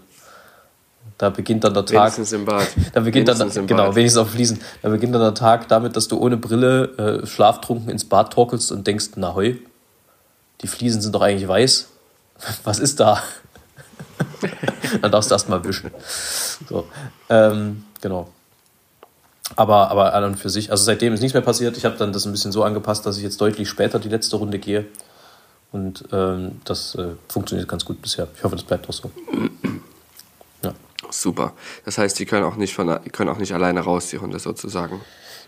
[1.19, 1.95] Da beginnt dann der Tag.
[1.95, 2.67] Wenigstens im Bad.
[2.93, 3.95] Da beginnt dann, Wenigstens im genau, Bad.
[3.95, 4.61] wenigstens auf Fliesen.
[4.83, 8.71] Da beginnt dann der Tag damit, dass du ohne Brille äh, schlaftrunken ins Bad torkelst
[8.71, 9.55] und denkst, na heu,
[10.61, 11.89] die Fliesen sind doch eigentlich weiß.
[12.65, 13.23] Was ist da?
[15.03, 15.91] dann darfst du erst mal wischen.
[16.69, 16.87] So,
[17.31, 18.29] ähm, genau.
[19.55, 21.77] Aber, aber an und für sich, also seitdem ist nichts mehr passiert.
[21.77, 24.37] Ich habe dann das ein bisschen so angepasst, dass ich jetzt deutlich später die letzte
[24.37, 24.87] Runde gehe.
[25.73, 28.29] Und ähm, das äh, funktioniert ganz gut bisher.
[28.37, 29.11] Ich hoffe, das bleibt auch so.
[31.07, 31.13] Ja.
[31.13, 31.53] Super.
[31.85, 35.01] Das heißt, die können auch nicht von können auch nicht alleine raus, die Hunde sozusagen.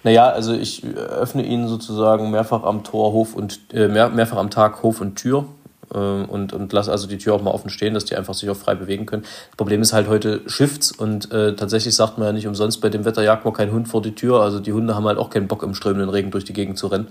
[0.05, 4.51] Naja, also ich öffne ihnen sozusagen mehrfach am Tor Hof und äh, mehr, mehrfach am
[4.51, 5.47] Tag Hof und Tür
[5.93, 8.49] äh, und, und lasse also die Tür auch mal offen stehen, dass die einfach sich
[8.49, 9.23] auch frei bewegen können.
[9.23, 12.91] Das Problem ist halt heute Shifts und äh, tatsächlich sagt man ja nicht umsonst, bei
[12.91, 14.41] dem Wetter jagt man keinen Hund vor die Tür.
[14.41, 16.87] Also die Hunde haben halt auch keinen Bock im strömenden Regen durch die Gegend zu
[16.87, 17.09] rennen.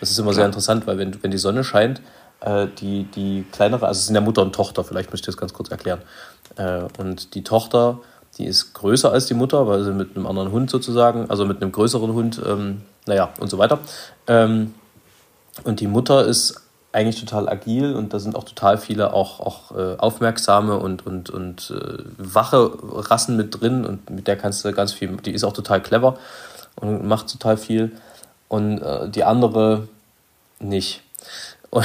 [0.00, 2.00] Das ist immer sehr interessant, weil wenn, wenn die Sonne scheint,
[2.40, 5.36] äh, die, die kleinere, also es sind ja Mutter und Tochter, vielleicht möchte ich das
[5.36, 6.00] ganz kurz erklären.
[6.56, 7.98] Äh, und die Tochter,
[8.38, 11.62] die ist größer als die Mutter, weil sie mit einem anderen Hund sozusagen, also mit
[11.62, 13.78] einem größeren Hund, ähm, naja, und so weiter.
[14.26, 14.74] Ähm,
[15.64, 16.60] und die Mutter ist
[16.92, 21.28] eigentlich total agil und da sind auch total viele auch, auch äh, aufmerksame und, und,
[21.28, 25.42] und äh, wache Rassen mit drin und mit der kannst du ganz viel, die ist
[25.42, 26.16] auch total clever
[26.76, 27.92] und macht total viel.
[28.48, 29.88] Und äh, die andere
[30.60, 31.02] nicht.
[31.70, 31.84] Und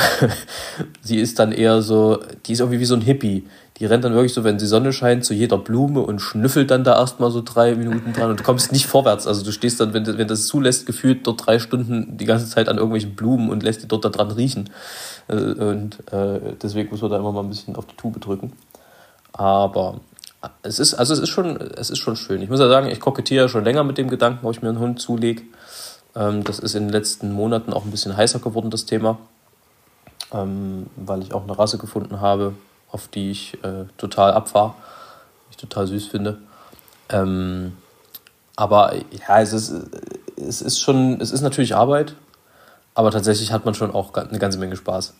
[1.01, 3.47] sie ist dann eher so, die ist irgendwie wie so ein Hippie.
[3.79, 6.83] Die rennt dann wirklich so, wenn die Sonne scheint, zu jeder Blume und schnüffelt dann
[6.83, 9.25] da erstmal so drei Minuten dran und du kommst nicht vorwärts.
[9.25, 12.67] Also du stehst dann, wenn, wenn das zulässt, gefühlt dort drei Stunden die ganze Zeit
[12.67, 14.69] an irgendwelchen Blumen und lässt die dort da dran riechen.
[15.27, 18.51] Äh, und äh, deswegen muss man da immer mal ein bisschen auf die Tube drücken.
[19.31, 20.01] Aber
[20.61, 22.41] es ist, also es ist schon, es ist schon schön.
[22.41, 24.79] Ich muss ja sagen, ich kokettiere schon länger mit dem Gedanken, ob ich mir einen
[24.79, 25.41] Hund zulege.
[26.19, 29.17] Ähm, das ist in den letzten Monaten auch ein bisschen heißer geworden, das Thema.
[30.31, 32.53] Ähm, weil ich auch eine Rasse gefunden habe,
[32.91, 34.75] auf die ich äh, total abfahre,
[35.47, 36.37] die ich total süß finde.
[37.09, 37.77] Ähm,
[38.55, 39.73] aber ja, es ist,
[40.35, 42.13] es ist schon, es ist natürlich Arbeit,
[42.93, 45.13] aber tatsächlich hat man schon auch eine ganze Menge Spaß.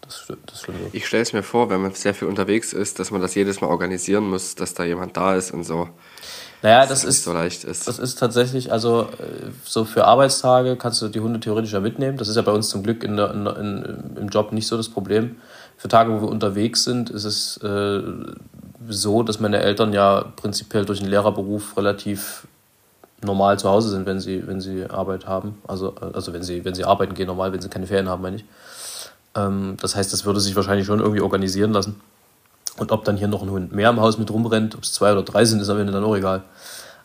[0.00, 0.78] Das das stimmt.
[0.92, 3.60] Ich stelle es mir vor, wenn man sehr viel unterwegs ist, dass man das jedes
[3.60, 5.88] Mal organisieren muss, dass da jemand da ist und so.
[6.62, 7.86] Naja, das, das ist so leicht ist.
[7.86, 12.18] Das ist tatsächlich, also äh, so für Arbeitstage kannst du die Hunde theoretisch ja mitnehmen.
[12.18, 14.76] Das ist ja bei uns zum Glück in der, in, in, im Job nicht so
[14.76, 15.36] das Problem.
[15.76, 18.02] Für Tage, wo wir unterwegs sind, ist es äh,
[18.88, 22.48] so, dass meine Eltern ja prinzipiell durch den Lehrerberuf relativ
[23.22, 25.60] normal zu Hause sind, wenn sie, wenn sie Arbeit haben.
[25.66, 28.36] Also, also wenn, sie, wenn sie arbeiten gehen, normal, wenn sie keine Ferien haben, meine
[28.36, 28.44] ich.
[29.36, 32.00] Ähm, das heißt, das würde sich wahrscheinlich schon irgendwie organisieren lassen.
[32.78, 35.12] Und ob dann hier noch ein Hund mehr im Haus mit rumrennt, ob es zwei
[35.12, 36.42] oder drei sind, ist am Ende dann auch egal.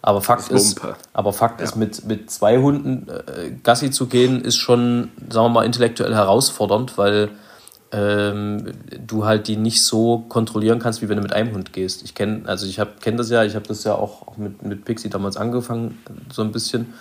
[0.02, 0.82] Aber Fakt ist,
[1.14, 1.66] aber Fakt ja.
[1.66, 6.14] ist mit, mit zwei Hunden äh, Gassi zu gehen, ist schon, sagen wir mal, intellektuell
[6.14, 7.30] herausfordernd, weil
[7.94, 8.74] ähm,
[9.08, 12.04] du halt die nicht so kontrollieren kannst, wie wenn du mit einem Hund gehst.
[12.04, 15.10] Ich kenne, also ich kenne das ja, ich habe das ja auch mit, mit Pixie
[15.10, 16.00] damals angefangen,
[16.32, 16.94] so ein bisschen.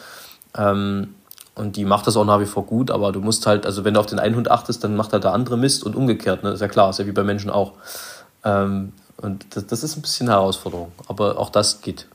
[0.57, 1.15] Ähm,
[1.55, 3.95] und die macht das auch nach wie vor gut, aber du musst halt, also wenn
[3.95, 6.51] du auf den einen Hund achtest, dann macht er der andere Mist und umgekehrt, ne?
[6.51, 7.73] Ist ja klar, ist ja wie bei Menschen auch.
[8.45, 12.07] Ähm, und das, das ist ein bisschen Herausforderung, aber auch das geht.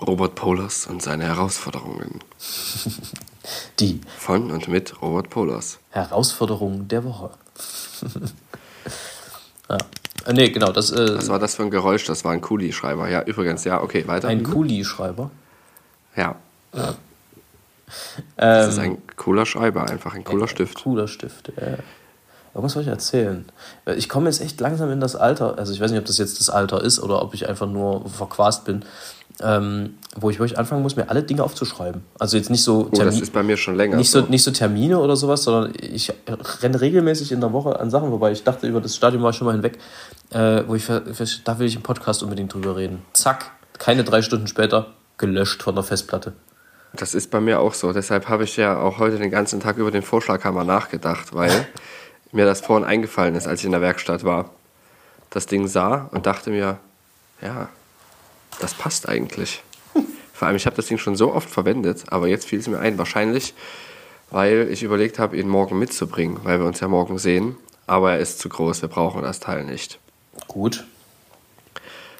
[0.00, 2.20] Robert Polers und seine Herausforderungen.
[3.78, 4.00] Die.
[4.18, 5.78] Von und mit Robert Polers.
[5.90, 7.30] Herausforderung der Woche.
[9.68, 9.78] ja.
[10.26, 10.72] Äh, nee, genau.
[10.72, 12.04] Das, äh, Was war das für ein Geräusch?
[12.04, 13.08] Das war ein Kuli-Schreiber.
[13.08, 14.28] Ja, übrigens, ja, okay, weiter.
[14.28, 15.30] Ein Kuli-Schreiber?
[16.16, 16.36] Ja.
[16.74, 16.94] ja.
[18.36, 20.82] Das ähm, ist ein cooler Schreiber, einfach ein cooler Stift.
[20.82, 21.78] Cooler Stift, ja.
[22.54, 23.44] Irgendwas soll ich erzählen.
[23.84, 26.18] Äh, ich komme jetzt echt langsam in das Alter, also ich weiß nicht, ob das
[26.18, 28.84] jetzt das Alter ist oder ob ich einfach nur verquast bin,
[29.42, 32.02] ähm, wo ich wirklich anfangen muss, mir alle Dinge aufzuschreiben.
[32.18, 33.02] Also jetzt nicht so Termine.
[33.02, 33.96] Oh, das ist bei mir schon länger.
[33.96, 36.12] Nicht so, nicht so Termine oder sowas, sondern ich
[36.62, 38.32] renne regelmäßig in der Woche an Sachen vorbei.
[38.32, 39.78] Ich dachte, über das Stadion war ich schon mal hinweg,
[40.30, 40.86] äh, wo ich,
[41.44, 43.02] da will ich im Podcast unbedingt drüber reden.
[43.12, 46.32] Zack, keine drei Stunden später, gelöscht von der Festplatte.
[46.92, 47.92] Das ist bei mir auch so.
[47.92, 51.50] Deshalb habe ich ja auch heute den ganzen Tag über den Vorschlaghammer nachgedacht, weil
[52.32, 54.50] mir das vorhin eingefallen ist, als ich in der Werkstatt war.
[55.30, 56.78] Das Ding sah und dachte mir,
[57.40, 57.68] ja,
[58.60, 59.62] das passt eigentlich.
[60.32, 62.78] Vor allem, ich habe das Ding schon so oft verwendet, aber jetzt fiel es mir
[62.78, 62.98] ein.
[62.98, 63.54] Wahrscheinlich,
[64.30, 67.56] weil ich überlegt habe, ihn morgen mitzubringen, weil wir uns ja morgen sehen.
[67.86, 69.98] Aber er ist zu groß, wir brauchen das Teil nicht.
[70.46, 70.86] Gut.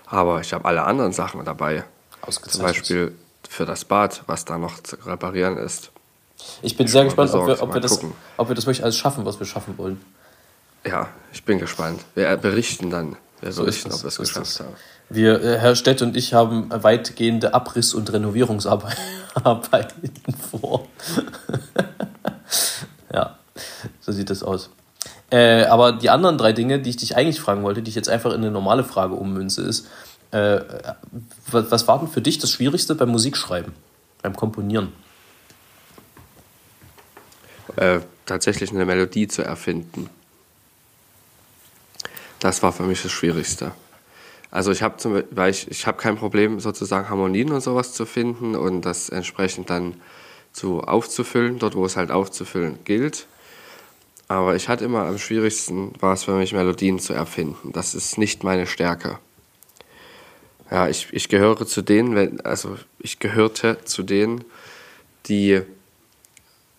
[0.07, 1.85] Aber ich habe alle anderen Sachen dabei.
[2.29, 3.14] Zum Beispiel
[3.49, 5.92] für das Bad, was da noch zu reparieren ist.
[6.62, 8.00] Ich bin sehr gespannt, ob wir, ob, wir das,
[8.37, 10.00] ob wir das wirklich alles schaffen, was wir schaffen wollen.
[10.87, 12.00] Ja, ich bin gespannt.
[12.14, 13.16] Wir berichten dann.
[13.40, 14.74] Wir so berichten, ob wir es geschafft haben.
[15.09, 18.96] Wir, äh, Herr Stett und ich haben weitgehende Abriss- und Renovierungsarbeiten
[20.50, 20.87] vor.
[23.12, 23.38] ja,
[24.00, 24.70] so sieht das aus.
[25.31, 28.09] Äh, aber die anderen drei Dinge, die ich dich eigentlich fragen wollte, die ich jetzt
[28.09, 29.87] einfach in eine normale Frage ummünze, ist,
[30.33, 30.61] äh,
[31.50, 33.72] was, was war denn für dich das Schwierigste beim Musikschreiben,
[34.22, 34.92] beim Komponieren?
[37.77, 40.09] Äh, tatsächlich eine Melodie zu erfinden.
[42.39, 43.73] Das war für mich das Schwierigste.
[44.51, 48.57] Also ich habe weil ich, ich habe kein Problem sozusagen Harmonien und sowas zu finden
[48.57, 49.95] und das entsprechend dann
[50.53, 53.27] zu aufzufüllen, dort wo es halt aufzufüllen gilt.
[54.27, 57.73] Aber ich hatte immer am schwierigsten war es für mich Melodien zu erfinden.
[57.73, 59.19] Das ist nicht meine Stärke.
[60.71, 64.45] Ja, ich, ich gehöre zu denen, also ich gehörte zu denen,
[65.27, 65.63] die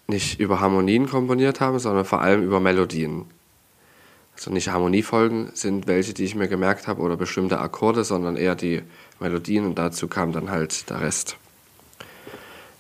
[0.08, 3.26] nicht über Harmonien komponiert haben, sondern vor allem über Melodien.
[4.36, 8.56] Also nicht Harmoniefolgen sind welche, die ich mir gemerkt habe oder bestimmte Akkorde, sondern eher
[8.56, 8.82] die
[9.20, 11.38] Melodien und dazu kam dann halt der Rest.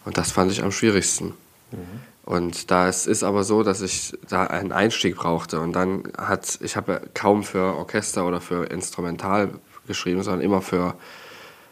[0.05, 1.33] Und das fand ich am schwierigsten.
[1.71, 1.77] Mhm.
[2.23, 6.59] Und da es ist aber so, dass ich da einen Einstieg brauchte und dann hat,
[6.61, 9.49] ich habe kaum für Orchester oder für Instrumental
[9.87, 10.95] geschrieben, sondern immer für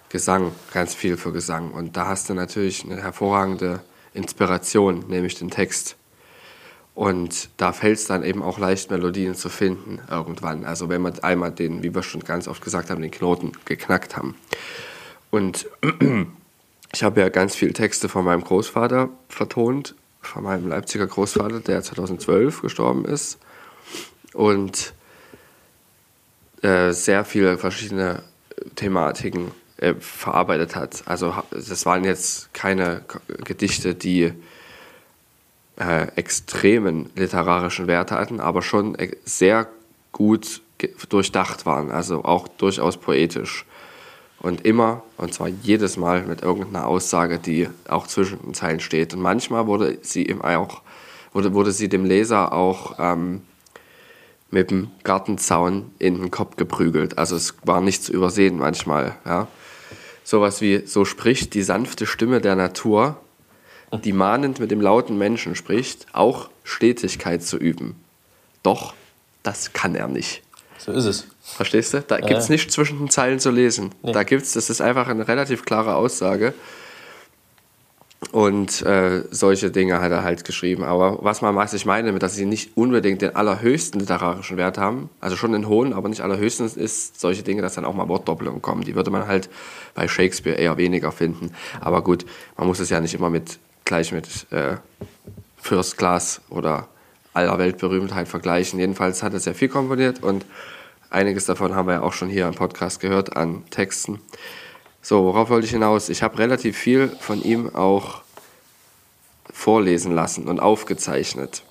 [0.09, 1.71] Gesang, ganz viel für Gesang.
[1.71, 3.79] Und da hast du natürlich eine hervorragende
[4.19, 5.95] Inspiration, nämlich den Text.
[6.93, 10.65] Und da fällt es dann eben auch leicht, Melodien zu finden irgendwann.
[10.65, 14.17] Also wenn wir einmal den, wie wir schon ganz oft gesagt haben, den Knoten geknackt
[14.17, 14.35] haben.
[15.31, 15.67] Und
[16.93, 21.81] ich habe ja ganz viele Texte von meinem Großvater vertont, von meinem Leipziger Großvater, der
[21.81, 23.37] 2012 gestorben ist.
[24.33, 24.93] Und
[26.61, 28.23] äh, sehr viele verschiedene
[28.75, 31.03] Thematiken äh, verarbeitet hat.
[31.05, 33.01] Also das waren jetzt keine
[33.45, 34.33] Gedichte, die
[35.79, 39.67] äh, extremen literarischen Wert hatten, aber schon e- sehr
[40.11, 40.61] gut
[41.09, 43.65] durchdacht waren, also auch durchaus poetisch.
[44.41, 49.13] Und immer, und zwar jedes Mal mit irgendeiner Aussage, die auch zwischen den Zeilen steht.
[49.13, 50.81] Und manchmal wurde sie ihm auch,
[51.33, 53.41] wurde, wurde sie dem Leser auch ähm,
[54.49, 57.17] mit dem Gartenzaun in den Kopf geprügelt.
[57.17, 59.15] Also es war nicht zu übersehen manchmal.
[59.25, 59.47] Ja.
[60.23, 63.19] Sowas wie, so spricht die sanfte Stimme der Natur,
[64.03, 67.95] die mahnend mit dem lauten Menschen spricht, auch Stetigkeit zu üben.
[68.61, 68.93] Doch,
[69.43, 70.43] das kann er nicht.
[70.77, 71.27] So ist es.
[71.41, 72.01] Verstehst du?
[72.01, 73.93] Da gibt es nicht zwischen den Zeilen zu lesen.
[74.01, 74.11] Nee.
[74.11, 76.53] Da gibt es, das ist einfach eine relativ klare Aussage.
[78.31, 80.83] Und äh, solche Dinge hat er halt geschrieben.
[80.83, 85.35] Aber was man ich meine, dass sie nicht unbedingt den allerhöchsten literarischen Wert haben, also
[85.35, 88.83] schon den hohen, aber nicht allerhöchsten, ist solche Dinge, dass dann auch mal Wortdoppelungen kommen.
[88.83, 89.49] Die würde man halt
[89.95, 91.51] bei Shakespeare eher weniger finden.
[91.79, 92.25] Aber gut,
[92.57, 94.75] man muss es ja nicht immer mit gleich mit äh,
[95.57, 96.87] First Class oder
[97.33, 98.79] aller Weltberühmtheit vergleichen.
[98.79, 100.45] Jedenfalls hat er sehr viel komponiert und
[101.09, 104.19] einiges davon haben wir ja auch schon hier im Podcast gehört an Texten.
[105.01, 106.09] So, worauf wollte ich hinaus?
[106.09, 108.21] Ich habe relativ viel von ihm auch
[109.49, 111.63] vorlesen lassen und aufgezeichnet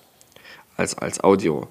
[0.77, 1.67] als, als Audio.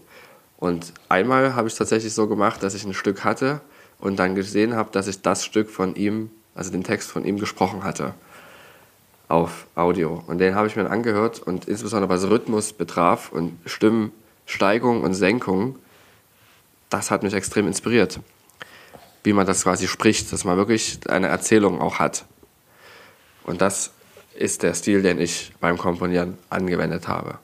[0.57, 3.61] Und einmal habe ich es tatsächlich so gemacht, dass ich ein Stück hatte
[3.99, 7.39] und dann gesehen habe, dass ich das Stück von ihm, also den Text von ihm
[7.39, 8.15] gesprochen hatte
[9.27, 10.23] auf Audio.
[10.29, 15.77] Und den habe ich mir angehört und insbesondere was Rhythmus betraf und Stimmsteigung und Senkung,
[16.89, 18.21] das hat mich extrem inspiriert
[19.25, 22.25] wie man das quasi spricht, dass man wirklich eine Erzählung auch hat.
[23.45, 23.93] Und das
[24.35, 27.39] ist der Stil, den ich beim Komponieren angewendet habe.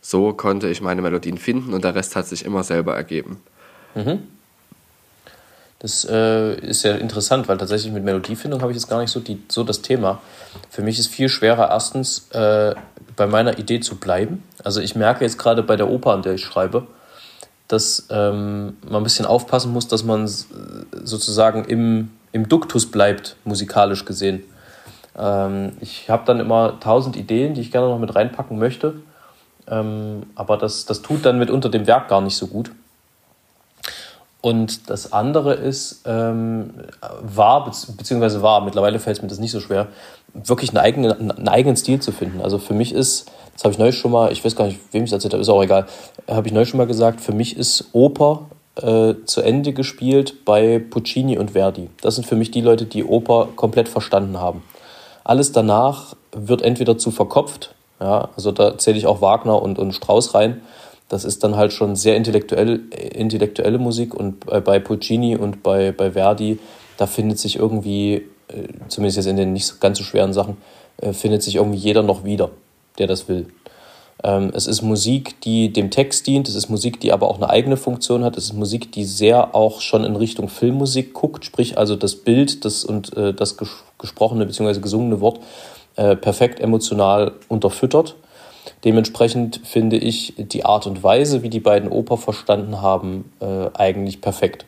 [0.00, 3.42] So konnte ich meine Melodien finden und der Rest hat sich immer selber ergeben.
[3.94, 4.22] Mhm.
[5.80, 9.18] Das äh, ist ja interessant, weil tatsächlich mit Melodiefindung habe ich jetzt gar nicht so,
[9.18, 10.20] die, so das Thema.
[10.68, 12.74] Für mich ist viel schwerer, erstens äh,
[13.16, 14.42] bei meiner Idee zu bleiben.
[14.62, 16.86] Also ich merke jetzt gerade bei der Oper, an der ich schreibe,
[17.72, 24.04] dass ähm, man ein bisschen aufpassen muss, dass man sozusagen im, im Duktus bleibt, musikalisch
[24.04, 24.42] gesehen.
[25.16, 28.94] Ähm, ich habe dann immer tausend Ideen, die ich gerne noch mit reinpacken möchte,
[29.68, 32.72] ähm, aber das, das tut dann mitunter dem Werk gar nicht so gut.
[34.40, 36.70] Und das andere ist, ähm,
[37.20, 39.88] war, beziehungsweise war, mittlerweile fällt es mir das nicht so schwer,
[40.32, 42.40] wirklich einen eigenen, einen eigenen Stil zu finden.
[42.40, 43.30] Also für mich ist,
[43.60, 45.42] das habe ich neulich schon mal, ich weiß gar nicht, wem ich es erzählt habe,
[45.42, 45.84] ist auch egal,
[46.26, 48.46] habe ich neulich schon mal gesagt, für mich ist Oper
[48.76, 51.90] äh, zu Ende gespielt bei Puccini und Verdi.
[52.00, 54.62] Das sind für mich die Leute, die Oper komplett verstanden haben.
[55.24, 59.92] Alles danach wird entweder zu verkopft, ja, also da zähle ich auch Wagner und, und
[59.92, 60.62] Strauss rein.
[61.10, 62.80] Das ist dann halt schon sehr intellektuell,
[63.12, 66.58] intellektuelle Musik und bei Puccini und bei, bei Verdi,
[66.96, 70.56] da findet sich irgendwie äh, zumindest jetzt in den nicht ganz so schweren Sachen,
[70.96, 72.50] äh, findet sich irgendwie jeder noch wieder,
[73.00, 73.46] der das will.
[74.22, 77.50] Ähm, es ist Musik, die dem Text dient, es ist Musik, die aber auch eine
[77.50, 81.78] eigene Funktion hat, es ist Musik, die sehr auch schon in Richtung Filmmusik guckt, sprich
[81.78, 83.56] also das Bild das und äh, das
[83.98, 84.80] gesprochene bzw.
[84.80, 85.40] gesungene Wort
[85.96, 88.14] perfekt emotional unterfüttert.
[88.84, 93.30] Dementsprechend finde ich die Art und Weise, wie die beiden Oper verstanden haben,
[93.74, 94.64] eigentlich perfekt.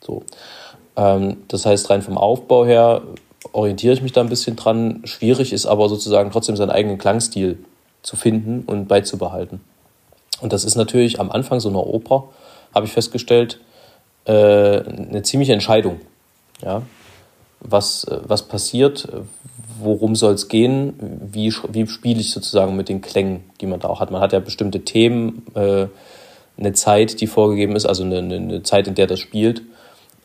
[0.00, 0.22] So.
[0.96, 3.02] Ähm, das heißt, rein vom Aufbau her
[3.52, 5.02] orientiere ich mich da ein bisschen dran.
[5.04, 7.58] Schwierig ist aber sozusagen trotzdem seinen eigenen Klangstil
[8.02, 9.60] zu finden und beizubehalten.
[10.40, 12.28] Und das ist natürlich am Anfang so einer Oper,
[12.74, 13.60] habe ich festgestellt,
[14.24, 16.00] äh, eine ziemliche Entscheidung.
[16.62, 16.82] Ja?
[17.60, 19.08] Was, was passiert,
[19.78, 20.94] worum soll es gehen,
[21.30, 24.10] wie, wie spiele ich sozusagen mit den Klängen, die man da auch hat.
[24.10, 25.86] Man hat ja bestimmte Themen, äh,
[26.58, 29.62] eine Zeit, die vorgegeben ist, also eine, eine Zeit, in der das spielt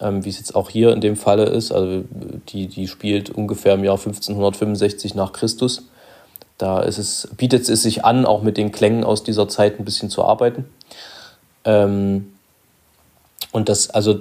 [0.01, 1.71] ähm, wie es jetzt auch hier in dem Falle ist.
[1.71, 2.03] Also
[2.49, 5.83] die, die spielt ungefähr im Jahr 1565 nach Christus.
[6.57, 9.85] Da ist es, bietet es sich an, auch mit den Klängen aus dieser Zeit ein
[9.85, 10.65] bisschen zu arbeiten.
[11.65, 12.33] Ähm,
[13.51, 14.13] und das, also,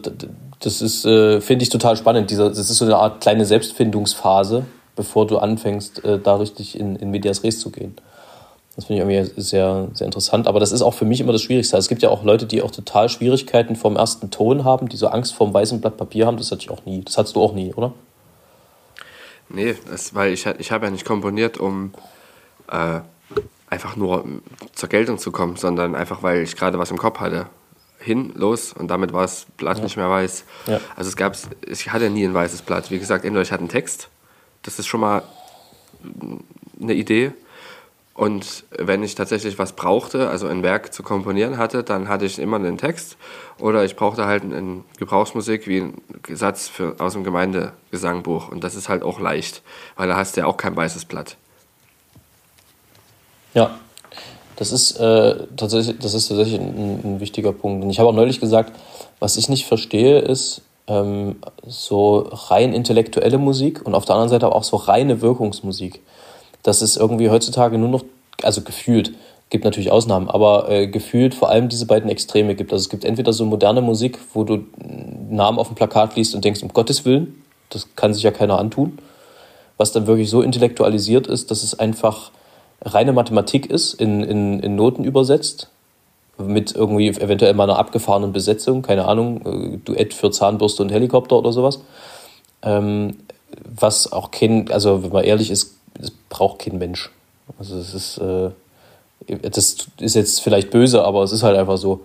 [0.61, 2.31] das ist, äh, finde ich total spannend.
[2.31, 4.65] Dieser, das ist so eine Art kleine Selbstfindungsphase,
[4.97, 7.97] bevor du anfängst, äh, da richtig in, in Medias Res zu gehen.
[8.77, 10.49] Das finde ich irgendwie sehr, sehr interessant.
[10.49, 11.77] Aber das ist auch für mich immer das Schwierigste.
[11.77, 14.97] Also es gibt ja auch Leute, die auch total Schwierigkeiten vom ersten Ton haben, die
[14.97, 16.37] so Angst vorm weißen Blatt Papier haben.
[16.37, 17.03] Das hatte ich auch nie.
[17.03, 17.93] Das hattest du auch nie, oder?
[19.49, 21.93] Nee, das, weil ich, ich habe ja nicht komponiert, um
[22.71, 23.01] äh,
[23.69, 24.25] einfach nur
[24.73, 27.47] zur Geltung zu kommen, sondern einfach, weil ich gerade was im Kopf hatte.
[27.99, 29.85] Hin, los und damit war das Blatt ja.
[29.85, 30.45] nicht mehr weiß.
[30.67, 30.81] Ja.
[30.95, 32.91] Also es gab, ich hatte nie ein weißes Blatt.
[32.91, 34.09] Wie gesagt, entweder ich hatte einen Text,
[34.63, 35.23] das ist schon mal
[36.81, 37.33] eine Idee,
[38.15, 42.39] und wenn ich tatsächlich was brauchte, also ein Werk zu komponieren hatte, dann hatte ich
[42.39, 43.17] immer einen Text.
[43.59, 48.49] Oder ich brauchte halt eine Gebrauchsmusik wie einen Satz für, aus dem Gemeindegesangbuch.
[48.49, 49.63] Und das ist halt auch leicht,
[49.97, 51.37] weil da hast du ja auch kein weißes Blatt.
[53.53, 53.79] Ja,
[54.57, 57.83] Das ist, äh, tatsächlich, das ist tatsächlich ein, ein wichtiger Punkt.
[57.83, 58.73] Und ich habe auch neulich gesagt,
[59.19, 64.47] was ich nicht verstehe, ist ähm, so rein intellektuelle Musik und auf der anderen Seite
[64.47, 66.01] aber auch so reine Wirkungsmusik.
[66.65, 68.05] Das ist irgendwie heutzutage nur noch,
[68.43, 69.13] also gefühlt,
[69.51, 72.73] gibt natürlich Ausnahmen, aber äh, gefühlt vor allem diese beiden Extreme gibt.
[72.73, 74.65] Also es gibt entweder so moderne Musik, wo du
[75.31, 78.59] Namen auf dem Plakat liest und denkst, um Gottes Willen, das kann sich ja keiner
[78.59, 78.99] antun,
[79.77, 82.33] was dann wirklich so intellektualisiert ist, dass es einfach
[82.83, 85.69] reine Mathematik ist, in, in, in Noten übersetzt,
[86.39, 91.37] mit irgendwie eventuell mal einer abgefahrenen Besetzung, keine Ahnung, äh, Duett für Zahnbürste und Helikopter
[91.37, 91.81] oder sowas.
[92.63, 93.19] Ähm,
[93.63, 97.11] was auch kein, also wenn man ehrlich ist, es braucht kein Mensch.
[97.59, 98.51] Also es ist, äh,
[99.43, 102.01] das ist jetzt vielleicht böse, aber es ist halt einfach so.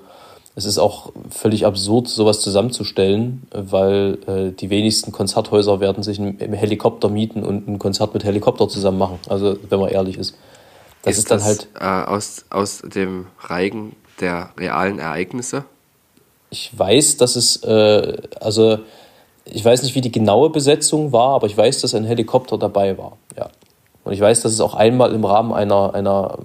[0.55, 6.37] Es ist auch völlig absurd, sowas zusammenzustellen, weil äh, die wenigsten Konzerthäuser werden sich einen
[6.53, 9.19] Helikopter mieten und ein Konzert mit Helikopter zusammen machen.
[9.29, 10.35] Also wenn man ehrlich ist.
[11.03, 11.67] Das ist, ist dann das, halt.
[11.79, 15.63] Äh, aus, aus dem Reigen der realen Ereignisse?
[16.49, 18.79] Ich weiß, dass es, äh, also
[19.45, 22.97] ich weiß nicht, wie die genaue Besetzung war, aber ich weiß, dass ein Helikopter dabei
[22.97, 23.17] war.
[23.37, 23.49] Ja.
[24.09, 26.39] Und ich weiß, dass es auch einmal im Rahmen einer, einer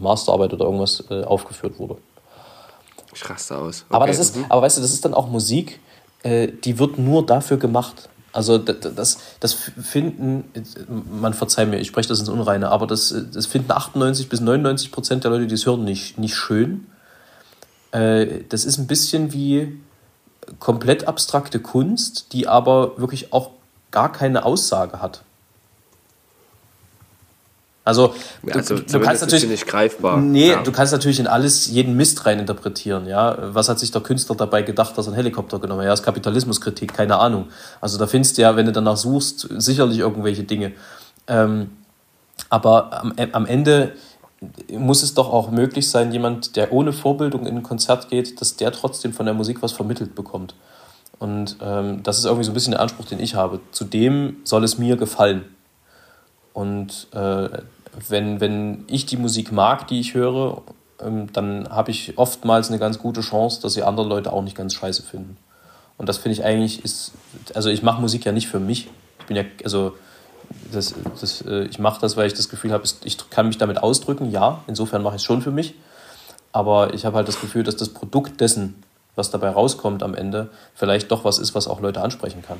[0.00, 1.96] Masterarbeit oder irgendwas äh, aufgeführt wurde.
[3.12, 3.86] Ich raste aus.
[3.88, 3.96] Okay.
[3.96, 4.44] Aber, das ist, mhm.
[4.48, 5.80] aber weißt du, das ist dann auch Musik,
[6.22, 8.08] äh, die wird nur dafür gemacht.
[8.32, 10.44] Also das, das finden,
[11.10, 14.92] man verzeiht mir, ich spreche das ins Unreine, aber das, das finden 98 bis 99
[14.92, 16.86] Prozent der Leute, die es hören, nicht, nicht schön.
[17.90, 19.76] Äh, das ist ein bisschen wie
[20.60, 23.50] komplett abstrakte Kunst, die aber wirklich auch
[23.90, 25.24] gar keine Aussage hat.
[27.88, 30.18] Also, du, also du kannst natürlich nicht greifbar.
[30.18, 30.62] Nee, ja.
[30.62, 33.38] du kannst natürlich in alles jeden Mist rein interpretieren, ja.
[33.54, 35.86] Was hat sich der Künstler dabei gedacht, dass er einen Helikopter genommen hat?
[35.86, 37.46] Ja, das ist Kapitalismuskritik, keine Ahnung.
[37.80, 40.72] Also da findest du ja, wenn du danach suchst, sicherlich irgendwelche Dinge.
[41.28, 41.70] Ähm,
[42.50, 43.92] aber am, am Ende
[44.70, 48.56] muss es doch auch möglich sein, jemand, der ohne Vorbildung in ein Konzert geht, dass
[48.56, 50.54] der trotzdem von der Musik was vermittelt bekommt.
[51.18, 53.60] Und ähm, das ist irgendwie so ein bisschen der Anspruch, den ich habe.
[53.72, 55.46] Zudem soll es mir gefallen.
[56.58, 57.48] Und äh,
[58.08, 60.62] wenn, wenn ich die Musik mag, die ich höre,
[61.00, 64.56] ähm, dann habe ich oftmals eine ganz gute Chance, dass sie andere Leute auch nicht
[64.56, 65.36] ganz scheiße finden.
[65.96, 67.12] Und das finde ich eigentlich ist,
[67.54, 68.88] also ich mache Musik ja nicht für mich.
[69.20, 69.94] Ich bin ja, also
[70.72, 73.78] das, das, äh, ich mache das, weil ich das Gefühl habe, ich kann mich damit
[73.78, 74.30] ausdrücken.
[74.30, 75.74] Ja, insofern mache ich es schon für mich.
[76.52, 78.82] Aber ich habe halt das Gefühl, dass das Produkt dessen,
[79.16, 82.58] was dabei rauskommt am Ende, vielleicht doch was ist, was auch Leute ansprechen kann.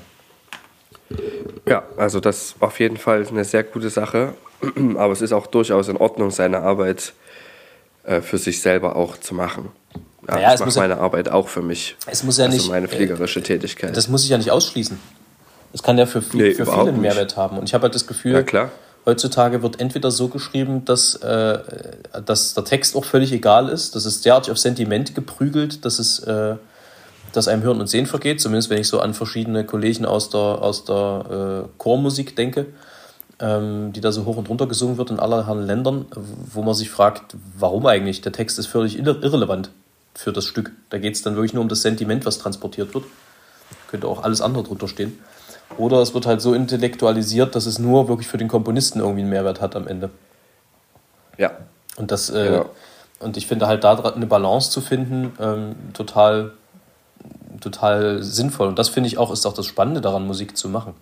[1.66, 4.34] Ja, also das auf jeden Fall eine sehr gute Sache.
[4.96, 7.12] Aber es ist auch durchaus in Ordnung, seine Arbeit
[8.04, 9.70] äh, für sich selber auch zu machen.
[10.26, 11.96] Ja, naja, ich mache meine ja, Arbeit auch für mich.
[12.06, 13.96] Es muss ja also nicht, meine pflegerische Tätigkeit.
[13.96, 14.98] Das muss ich ja nicht ausschließen.
[15.72, 17.58] Das kann ja für, nee, für viele einen Mehrwert haben.
[17.58, 18.70] Und ich habe halt das Gefühl, ja,
[19.06, 21.58] heutzutage wird entweder so geschrieben, dass, äh,
[22.24, 26.20] dass der Text auch völlig egal ist, dass es derartig auf Sentiment geprügelt, dass es
[26.20, 26.56] äh,
[27.32, 30.40] dass einem Hören und Sehen vergeht, zumindest wenn ich so an verschiedene Kollegen aus der,
[30.40, 32.66] aus der äh, Chormusik denke,
[33.40, 36.06] ähm, die da so hoch und runter gesungen wird in allerhand Ländern,
[36.52, 38.20] wo man sich fragt, warum eigentlich?
[38.20, 39.70] Der Text ist völlig irrelevant
[40.14, 40.72] für das Stück.
[40.90, 43.04] Da geht es dann wirklich nur um das Sentiment, was transportiert wird.
[43.88, 45.18] Könnte auch alles andere drunter stehen.
[45.76, 49.30] Oder es wird halt so intellektualisiert, dass es nur wirklich für den Komponisten irgendwie einen
[49.30, 50.10] Mehrwert hat am Ende.
[51.36, 51.52] Ja.
[51.96, 52.70] Und das, äh, genau.
[53.20, 56.52] und ich finde halt da eine Balance zu finden, ähm, total,
[57.60, 58.68] total sinnvoll.
[58.68, 60.94] Und das finde ich auch, ist auch das Spannende daran, Musik zu machen.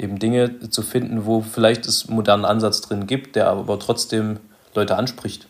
[0.00, 4.40] Eben Dinge zu finden, wo vielleicht es einen modernen Ansatz drin gibt, der aber trotzdem
[4.74, 5.46] Leute anspricht.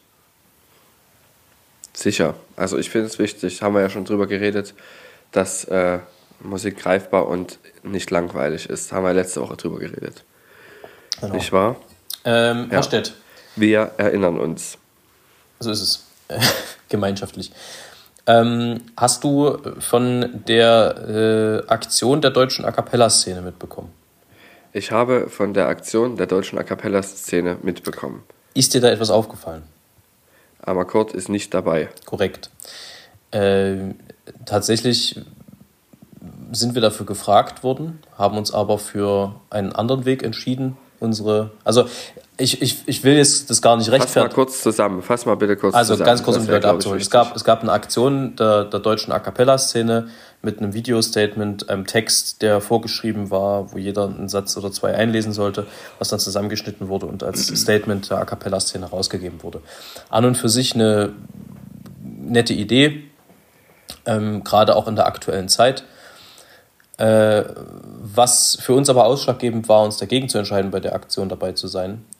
[1.92, 2.34] Sicher.
[2.56, 4.74] Also ich finde es wichtig, haben wir ja schon drüber geredet,
[5.30, 6.00] dass äh,
[6.40, 8.90] Musik greifbar und nicht langweilig ist.
[8.90, 10.24] Haben wir letzte Woche drüber geredet.
[11.20, 11.34] Genau.
[11.34, 11.76] Nicht wahr?
[12.24, 12.82] Ähm, Herr ja.
[12.82, 13.14] Stett.
[13.54, 14.78] Wir erinnern uns.
[15.60, 16.06] So ist es.
[16.88, 17.52] Gemeinschaftlich.
[18.26, 23.99] Ähm, hast du von der äh, Aktion der deutschen A Cappella-Szene mitbekommen?
[24.72, 28.22] Ich habe von der Aktion der deutschen A Cappella-Szene mitbekommen.
[28.54, 29.64] Ist dir da etwas aufgefallen?
[30.62, 31.88] Amakord ist nicht dabei.
[32.04, 32.50] Korrekt.
[33.32, 33.94] Äh,
[34.44, 35.20] tatsächlich
[36.52, 40.76] sind wir dafür gefragt worden, haben uns aber für einen anderen Weg entschieden.
[41.00, 41.86] Unsere, also
[42.40, 44.30] ich, ich, ich will jetzt das gar nicht rechtfertigen.
[44.30, 46.08] Fass mal kurz zusammen, fass mal bitte kurz also, zusammen.
[46.08, 47.00] Also ganz kurz, um die Leute abzuholen.
[47.00, 50.08] Es gab, es gab eine Aktion der, der deutschen A Cappella-Szene
[50.42, 55.32] mit einem Video-Statement, einem Text, der vorgeschrieben war, wo jeder einen Satz oder zwei einlesen
[55.32, 55.66] sollte,
[55.98, 59.60] was dann zusammengeschnitten wurde und als Statement der A Cappella-Szene rausgegeben wurde.
[60.08, 61.12] An und für sich eine
[62.02, 63.04] nette Idee,
[64.06, 65.84] ähm, gerade auch in der aktuellen Zeit.
[66.96, 67.44] Äh,
[68.02, 71.66] was für uns aber ausschlaggebend war, uns dagegen zu entscheiden, bei der Aktion dabei zu
[71.66, 72.04] sein,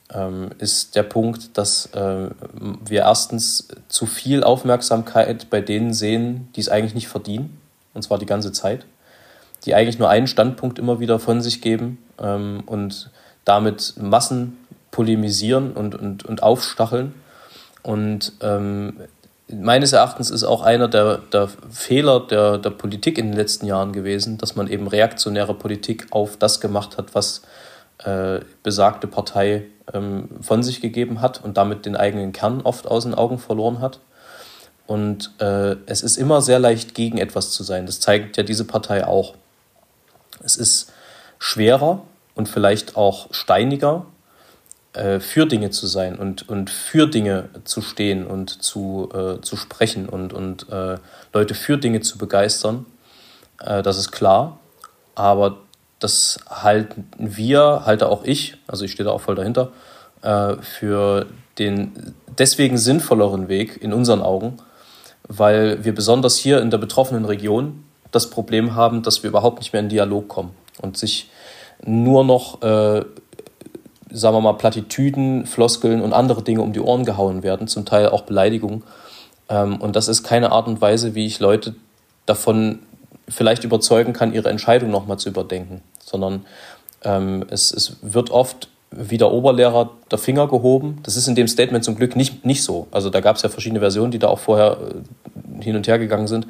[0.59, 2.29] ist der Punkt, dass äh,
[2.85, 7.57] wir erstens zu viel Aufmerksamkeit bei denen sehen, die es eigentlich nicht verdienen,
[7.93, 8.85] und zwar die ganze Zeit,
[9.65, 13.09] die eigentlich nur einen Standpunkt immer wieder von sich geben ähm, und
[13.45, 14.57] damit Massen
[14.91, 17.13] polemisieren und, und, und aufstacheln.
[17.83, 18.97] Und ähm,
[19.47, 23.93] meines Erachtens ist auch einer der, der Fehler der, der Politik in den letzten Jahren
[23.93, 27.41] gewesen, dass man eben reaktionäre Politik auf das gemacht hat, was
[28.05, 33.03] äh, besagte Partei ähm, von sich gegeben hat und damit den eigenen Kern oft aus
[33.03, 33.99] den Augen verloren hat.
[34.87, 37.85] Und äh, es ist immer sehr leicht, gegen etwas zu sein.
[37.85, 39.35] Das zeigt ja diese Partei auch.
[40.43, 40.91] Es ist
[41.39, 42.01] schwerer
[42.35, 44.05] und vielleicht auch steiniger,
[44.93, 49.55] äh, für Dinge zu sein und, und für Dinge zu stehen und zu, äh, zu
[49.55, 50.97] sprechen und, und äh,
[51.33, 52.85] Leute für Dinge zu begeistern.
[53.61, 54.59] Äh, das ist klar.
[55.15, 55.59] Aber
[56.01, 59.71] das halten wir, halte auch ich, also ich stehe da auch voll dahinter,
[60.23, 61.27] äh, für
[61.59, 64.57] den deswegen sinnvolleren Weg in unseren Augen,
[65.27, 69.73] weil wir besonders hier in der betroffenen Region das Problem haben, dass wir überhaupt nicht
[69.73, 71.29] mehr in Dialog kommen und sich
[71.85, 73.05] nur noch, äh,
[74.11, 78.09] sagen wir mal, Plattitüden, Floskeln und andere Dinge um die Ohren gehauen werden, zum Teil
[78.09, 78.83] auch Beleidigungen.
[79.49, 81.75] Ähm, und das ist keine Art und Weise, wie ich Leute
[82.25, 82.79] davon
[83.29, 86.45] vielleicht überzeugen kann, ihre Entscheidung nochmal zu überdenken, sondern
[87.03, 90.99] ähm, es, es wird oft wie der Oberlehrer der Finger gehoben.
[91.03, 92.87] Das ist in dem Statement zum Glück nicht, nicht so.
[92.91, 95.97] Also da gab es ja verschiedene Versionen, die da auch vorher äh, hin und her
[95.97, 96.45] gegangen sind.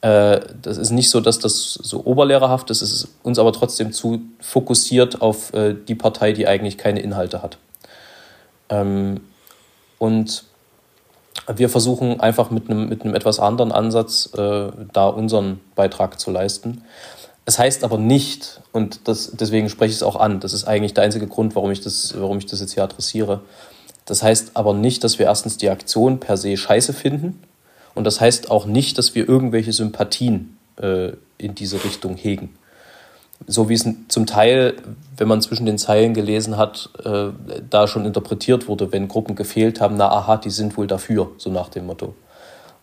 [0.00, 3.92] Äh, das ist nicht so, dass das so oberlehrerhaft ist, es ist uns aber trotzdem
[3.92, 7.58] zu fokussiert auf äh, die Partei, die eigentlich keine Inhalte hat.
[8.68, 9.20] Ähm,
[9.98, 10.44] und
[11.54, 16.82] wir versuchen einfach mit einem, mit etwas anderen Ansatz äh, da unseren Beitrag zu leisten.
[17.48, 20.94] Es heißt aber nicht, und das, deswegen spreche ich es auch an, das ist eigentlich
[20.94, 23.40] der einzige Grund, warum ich das, warum ich das jetzt hier adressiere.
[24.04, 27.40] Das heißt aber nicht, dass wir erstens die Aktion per se scheiße finden.
[27.94, 32.56] Und das heißt auch nicht, dass wir irgendwelche Sympathien äh, in diese Richtung hegen.
[33.46, 34.74] So wie es zum Teil,
[35.16, 37.28] wenn man zwischen den Zeilen gelesen hat, äh,
[37.70, 41.50] da schon interpretiert wurde, wenn Gruppen gefehlt haben, na aha, die sind wohl dafür, so
[41.50, 42.14] nach dem Motto.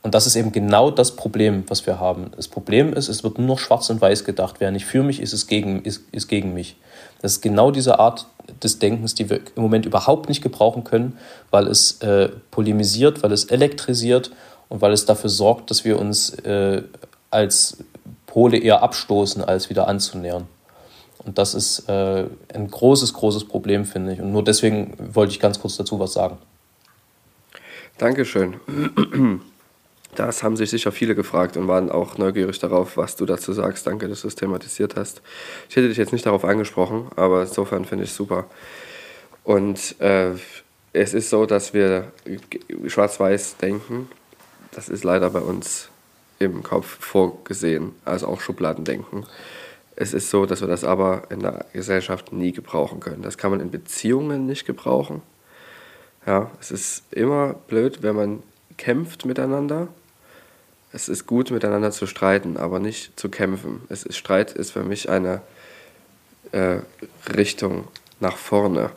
[0.04, 2.32] Und das ist eben genau das Problem, was wir haben.
[2.36, 4.56] Das Problem ist, es wird nur noch schwarz und weiß gedacht.
[4.60, 6.76] Wer nicht für mich ist, ist gegen, ist, ist gegen mich.
[7.22, 8.28] Das ist genau diese Art
[8.62, 11.18] des Denkens, die wir im Moment überhaupt nicht gebrauchen können,
[11.52, 14.32] weil es äh, polemisiert, weil es elektrisiert
[14.68, 16.84] und weil es dafür sorgt, dass wir uns äh,
[17.32, 17.78] als
[18.26, 20.48] Pole eher abstoßen, als wieder anzunähern.
[21.26, 24.20] Und das ist äh, ein großes, großes Problem, finde ich.
[24.20, 26.38] Und nur deswegen wollte ich ganz kurz dazu was sagen.
[27.98, 28.56] Dankeschön.
[30.16, 33.88] Das haben sich sicher viele gefragt und waren auch neugierig darauf, was du dazu sagst.
[33.88, 35.22] Danke, dass du es thematisiert hast.
[35.70, 38.46] Ich hätte dich jetzt nicht darauf angesprochen, aber insofern finde ich es super.
[39.44, 40.32] Und äh,
[40.94, 42.12] es ist so, dass wir
[42.88, 44.10] schwarz-weiß denken.
[44.72, 45.90] Das ist leider bei uns
[46.40, 49.26] im Kopf vorgesehen, also auch Schubladendenken.
[49.96, 53.22] Es ist so, dass wir das aber in der Gesellschaft nie gebrauchen können.
[53.22, 55.22] Das kann man in Beziehungen nicht gebrauchen.
[56.26, 58.44] Ja, es ist immer blöd, wenn man
[58.78, 59.90] kämpft miteinander
[60.94, 63.82] es ist gut, miteinander zu streiten, aber nicht zu kämpfen.
[63.90, 65.42] Es ist, Streit ist für mich eine
[66.52, 66.78] äh,
[67.36, 67.88] Richtung
[68.20, 68.92] nach vorne.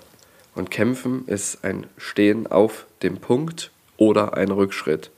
[0.54, 5.10] Und kämpfen ist ein Stehen auf dem Punkt oder ein Rückschritt.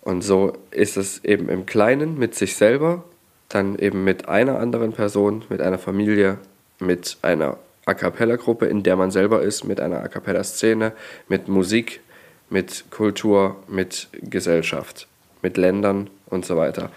[0.00, 3.04] Und so ist es eben im Kleinen mit sich selber,
[3.50, 6.38] dann eben mit einer anderen Person, mit einer Familie,
[6.78, 10.92] mit einer A cappella-Gruppe, in der man selber ist, mit einer A cappella-Szene,
[11.28, 12.00] mit Musik,
[12.48, 15.06] mit Kultur, mit Gesellschaft
[15.42, 16.90] mit Ländern und so weiter.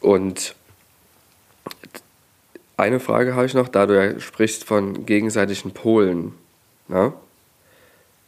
[0.00, 0.54] Und
[2.76, 6.32] eine Frage habe ich noch, da du ja sprichst von gegenseitigen Polen.
[6.88, 7.12] Na?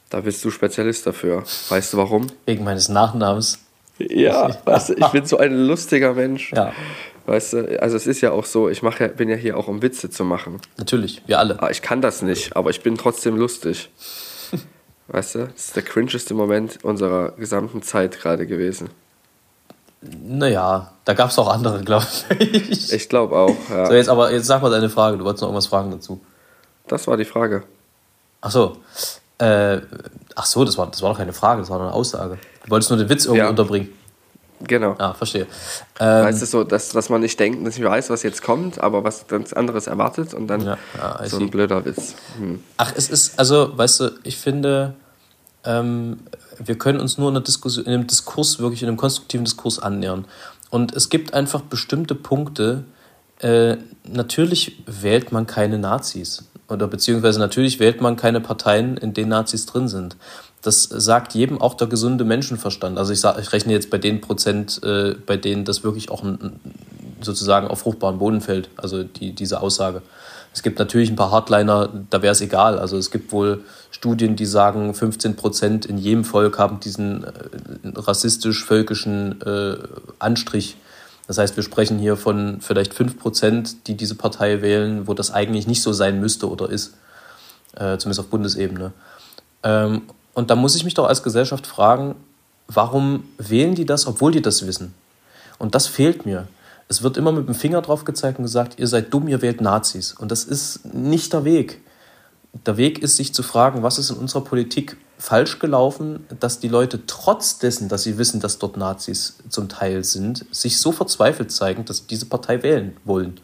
[0.09, 1.45] Da bist du Spezialist dafür.
[1.69, 2.29] Weißt du warum?
[2.47, 3.59] Wegen meines Nachnamens.
[3.99, 6.53] Ja, weißt du, ich bin so ein lustiger Mensch.
[6.53, 6.73] Ja.
[7.27, 9.67] Weißt du, also es ist ja auch so, ich mach ja, bin ja hier auch,
[9.67, 10.61] um Witze zu machen.
[10.77, 11.61] Natürlich, wir alle.
[11.61, 13.91] Ah, ich kann das nicht, aber ich bin trotzdem lustig.
[15.09, 18.91] weißt du, das ist der cringeste Moment unserer gesamten Zeit gerade gewesen.
[20.27, 22.07] Naja, da gab es auch andere, glaube
[22.39, 22.93] ich.
[22.93, 23.87] Ich glaube auch, ja.
[23.87, 25.19] So, jetzt aber, jetzt sag mal deine Frage.
[25.19, 26.21] Du wolltest noch irgendwas fragen dazu.
[26.89, 27.65] Das war die Frage.
[28.41, 28.77] Ach so.
[29.39, 29.81] Äh,
[30.35, 32.39] ach so, das war, das war doch keine Frage, das war eine Aussage.
[32.65, 33.49] Du wolltest nur den Witz irgendwie ja.
[33.49, 33.89] unterbringen.
[34.61, 34.95] Genau.
[34.99, 35.47] Ah, verstehe.
[36.01, 38.81] Ähm, heißt es so, dass, dass man nicht denkt, dass ich weiß, was jetzt kommt,
[38.81, 42.15] aber was ganz anderes erwartet und dann ja, ja, so ein blöder Witz.
[42.39, 42.63] Hm.
[42.79, 44.95] Ach, es ist, also, weißt du, ich finde,
[45.65, 46.21] ähm,
[46.59, 50.27] wir können uns nur in, in einem Diskurs, wirklich in einem konstruktiven Diskurs annähern.
[50.71, 52.85] Und es gibt einfach bestimmte Punkte,
[53.41, 53.77] äh,
[54.09, 56.45] natürlich wählt man keine Nazis.
[56.69, 60.17] Oder beziehungsweise natürlich wählt man keine Parteien, in denen Nazis drin sind.
[60.63, 62.99] Das sagt jedem auch der gesunde Menschenverstand.
[62.99, 66.25] Also ich, sag, ich rechne jetzt bei den Prozent, äh, bei denen das wirklich auch
[66.25, 66.59] ein,
[67.21, 70.03] sozusagen auf fruchtbaren Boden fällt, also die, diese Aussage.
[70.53, 72.79] Es gibt natürlich ein paar Hardliner, da wäre es egal.
[72.79, 73.63] Also es gibt wohl
[73.97, 77.31] Studien, die sagen, 15 Prozent in jedem Volk haben diesen äh,
[77.95, 79.79] rassistisch-völkischen äh,
[80.19, 80.77] Anstrich.
[81.27, 85.31] Das heißt, wir sprechen hier von vielleicht 5 Prozent, die diese Partei wählen, wo das
[85.31, 86.93] eigentlich nicht so sein müsste oder ist.
[87.75, 88.93] Äh, zumindest auf Bundesebene.
[89.63, 90.03] Ähm,
[90.35, 92.17] und da muss ich mich doch als Gesellschaft fragen,
[92.69, 94.93] warum wählen die das, obwohl die das wissen?
[95.59, 96.49] Und das fehlt mir.
[96.89, 99.63] Es wird immer mit dem Finger drauf gezeigt und gesagt, ihr seid dumm, ihr wählt
[99.63, 100.13] Nazis.
[100.13, 101.81] Und das ist nicht der Weg.
[102.65, 106.69] Der Weg ist, sich zu fragen, was ist in unserer Politik falsch gelaufen, dass die
[106.69, 111.51] Leute trotz dessen, dass sie wissen, dass dort Nazis zum Teil sind, sich so verzweifelt
[111.51, 113.41] zeigen, dass sie diese Partei wählen wollen.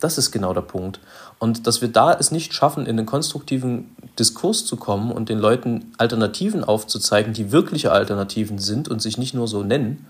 [0.00, 1.00] Das ist genau der Punkt.
[1.38, 5.38] Und dass wir da es nicht schaffen, in den konstruktiven Diskurs zu kommen und den
[5.38, 10.06] Leuten Alternativen aufzuzeigen, die wirkliche Alternativen sind und sich nicht nur so nennen,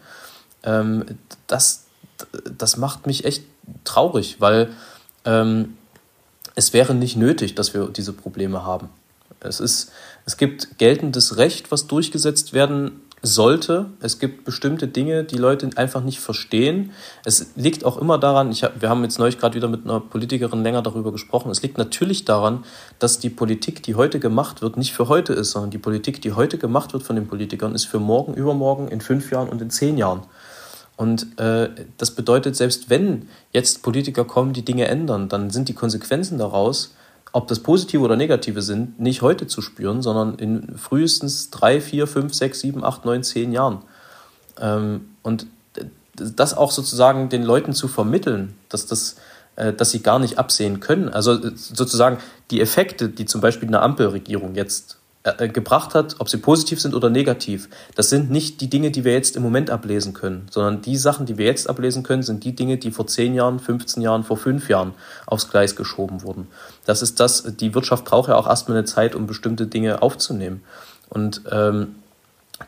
[0.64, 1.04] ähm,
[1.46, 1.84] das,
[2.58, 3.44] das macht mich echt
[3.84, 4.70] traurig, weil
[5.24, 5.76] ähm,
[6.54, 8.88] es wäre nicht nötig, dass wir diese Probleme haben.
[9.40, 9.92] Es, ist,
[10.24, 13.86] es gibt geltendes Recht, was durchgesetzt werden sollte.
[14.00, 16.92] Es gibt bestimmte Dinge, die Leute einfach nicht verstehen.
[17.24, 20.00] Es liegt auch immer daran, ich hab, wir haben jetzt neulich gerade wieder mit einer
[20.00, 22.64] Politikerin länger darüber gesprochen, es liegt natürlich daran,
[22.98, 26.32] dass die Politik, die heute gemacht wird, nicht für heute ist, sondern die Politik, die
[26.32, 29.70] heute gemacht wird von den Politikern, ist für morgen, übermorgen, in fünf Jahren und in
[29.70, 30.22] zehn Jahren.
[30.96, 35.74] Und äh, das bedeutet, selbst wenn jetzt Politiker kommen, die Dinge ändern, dann sind die
[35.74, 36.94] Konsequenzen daraus,
[37.32, 42.06] ob das positive oder negative sind, nicht heute zu spüren, sondern in frühestens drei, vier,
[42.06, 43.82] fünf, sechs, sieben, acht, neun, zehn Jahren.
[44.60, 45.46] Ähm, und
[46.14, 49.16] das auch sozusagen den Leuten zu vermitteln, dass das
[49.56, 51.08] äh, dass sie gar nicht absehen können.
[51.08, 52.18] Also äh, sozusagen
[52.50, 56.94] die Effekte, die zum Beispiel eine Ampelregierung jetzt äh, gebracht hat, ob sie positiv sind
[56.94, 60.82] oder negativ, das sind nicht die Dinge, die wir jetzt im Moment ablesen können, sondern
[60.82, 64.02] die Sachen, die wir jetzt ablesen können, sind die Dinge, die vor 10 Jahren, 15
[64.02, 64.92] Jahren, vor 5 Jahren
[65.24, 66.48] aufs Gleis geschoben wurden.
[66.84, 70.62] Das ist das, die Wirtschaft braucht ja auch erstmal eine Zeit, um bestimmte Dinge aufzunehmen.
[71.08, 71.94] Und ähm,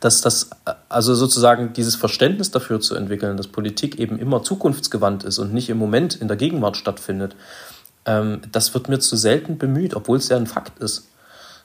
[0.00, 0.48] dass das,
[0.88, 5.68] also sozusagen dieses Verständnis dafür zu entwickeln, dass Politik eben immer zukunftsgewandt ist und nicht
[5.68, 7.36] im Moment in der Gegenwart stattfindet,
[8.06, 11.08] ähm, das wird mir zu selten bemüht, obwohl es ja ein Fakt ist.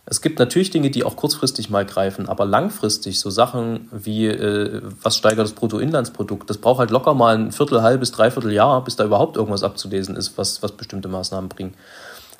[0.05, 4.81] Es gibt natürlich Dinge, die auch kurzfristig mal greifen, aber langfristig, so Sachen wie, äh,
[5.01, 8.95] was steigert das Bruttoinlandsprodukt, das braucht halt locker mal ein Viertel, halbes, dreiviertel Jahr, bis
[8.95, 11.75] da überhaupt irgendwas abzulesen ist, was, was bestimmte Maßnahmen bringen.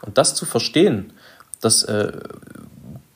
[0.02, 1.14] Und das zu verstehen,
[1.62, 2.12] dass äh,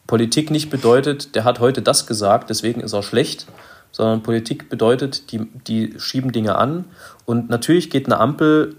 [0.06, 3.48] Politik nicht bedeutet, der hat heute das gesagt, deswegen ist er schlecht,
[3.92, 6.86] sondern Politik bedeutet, die, die schieben Dinge an.
[7.26, 8.76] Und natürlich geht eine Ampel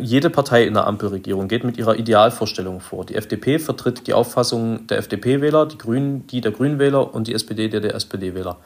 [0.00, 3.06] jede Partei in der Ampelregierung geht mit ihrer Idealvorstellung vor.
[3.06, 7.68] Die FDP vertritt die Auffassung der FDP-Wähler, die Grünen die der Grünen-Wähler und die SPD
[7.68, 8.58] der der SPD-Wähler.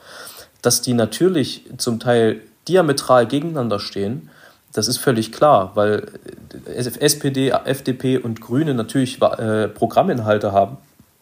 [0.61, 4.29] Dass die natürlich zum Teil diametral gegeneinander stehen,
[4.73, 6.07] das ist völlig klar, weil
[6.65, 10.77] SPD, FDP und Grüne natürlich äh, Programminhalte haben,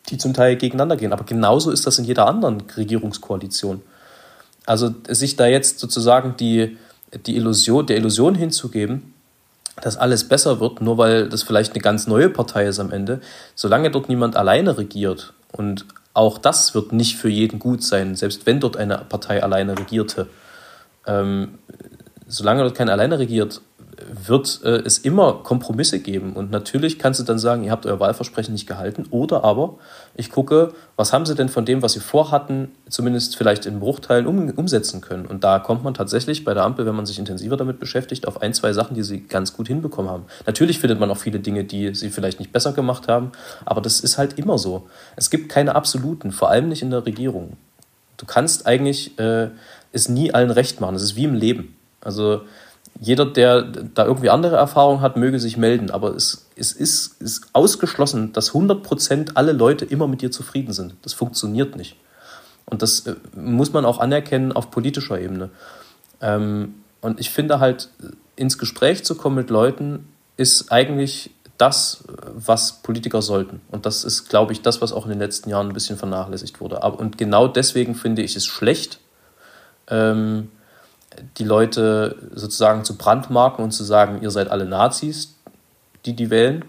[0.10, 1.14] die zum Teil gegeneinander gehen.
[1.14, 3.82] Aber genauso ist das in jeder anderen Regierungskoalition.
[4.66, 6.78] Also sich da jetzt sozusagen die,
[7.26, 9.14] die Illusion, der Illusion hinzugeben,
[9.82, 13.22] dass alles besser wird, nur weil das vielleicht eine ganz neue Partei ist am Ende.
[13.56, 18.46] Solange dort niemand alleine regiert und auch das wird nicht für jeden gut sein, selbst
[18.46, 20.28] wenn dort eine Partei alleine regierte.
[21.08, 21.60] Ähm,
[22.28, 23.62] solange dort keiner alleine regiert,
[24.10, 26.34] wird äh, es immer Kompromisse geben.
[26.34, 29.06] Und natürlich kannst du dann sagen, ihr habt euer Wahlversprechen nicht gehalten.
[29.12, 29.76] Oder aber
[30.16, 34.28] ich gucke, was haben sie denn von dem, was sie vorhatten, zumindest vielleicht in Bruchteilen
[34.28, 35.26] um, umsetzen können.
[35.26, 38.41] Und da kommt man tatsächlich bei der Ampel, wenn man sich intensiver damit beschäftigt, auf
[38.41, 40.26] ein, zwei Sachen, die sie ganz gut hinbekommen haben.
[40.45, 43.32] Natürlich findet man auch viele Dinge, die sie vielleicht nicht besser gemacht haben.
[43.66, 44.88] Aber das ist halt immer so.
[45.16, 47.58] Es gibt keine absoluten, vor allem nicht in der Regierung.
[48.18, 49.49] Du kannst eigentlich äh,
[49.91, 50.95] es nie allen recht machen.
[50.95, 51.76] Es ist wie im Leben.
[52.02, 52.41] Also
[53.00, 55.89] jeder, der da irgendwie andere Erfahrungen hat, möge sich melden.
[55.89, 60.96] Aber es, es ist, ist ausgeschlossen, dass 100% alle Leute immer mit dir zufrieden sind.
[61.02, 61.96] Das funktioniert nicht.
[62.66, 65.50] Und das äh, muss man auch anerkennen auf politischer Ebene.
[66.22, 67.89] Ähm, und ich finde halt,
[68.36, 73.62] ins Gespräch zu kommen mit Leuten ist eigentlich das, was Politiker sollten.
[73.70, 76.60] Und das ist, glaube ich, das, was auch in den letzten Jahren ein bisschen vernachlässigt
[76.60, 76.80] wurde.
[76.80, 79.00] Und genau deswegen finde ich es schlecht,
[79.88, 80.50] ähm,
[81.38, 85.36] die Leute sozusagen zu brandmarken und zu sagen, ihr seid alle Nazis,
[86.05, 86.66] die die wählen,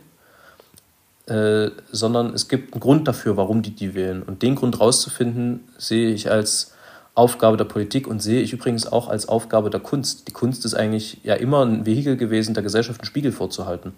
[1.27, 4.23] äh, sondern es gibt einen Grund dafür, warum die die wählen.
[4.23, 6.73] Und den Grund rauszufinden, sehe ich als
[7.15, 10.29] Aufgabe der Politik und sehe ich übrigens auch als Aufgabe der Kunst.
[10.29, 13.93] Die Kunst ist eigentlich ja immer ein Vehikel gewesen, der Gesellschaft einen Spiegel vorzuhalten.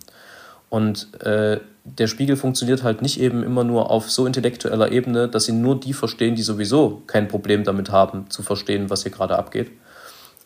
[0.69, 5.49] Und äh, der Spiegel funktioniert halt nicht eben immer nur auf so intellektueller Ebene, dass
[5.49, 9.39] ihn nur die verstehen, die sowieso kein Problem damit haben, zu verstehen, was hier gerade
[9.39, 9.71] abgeht.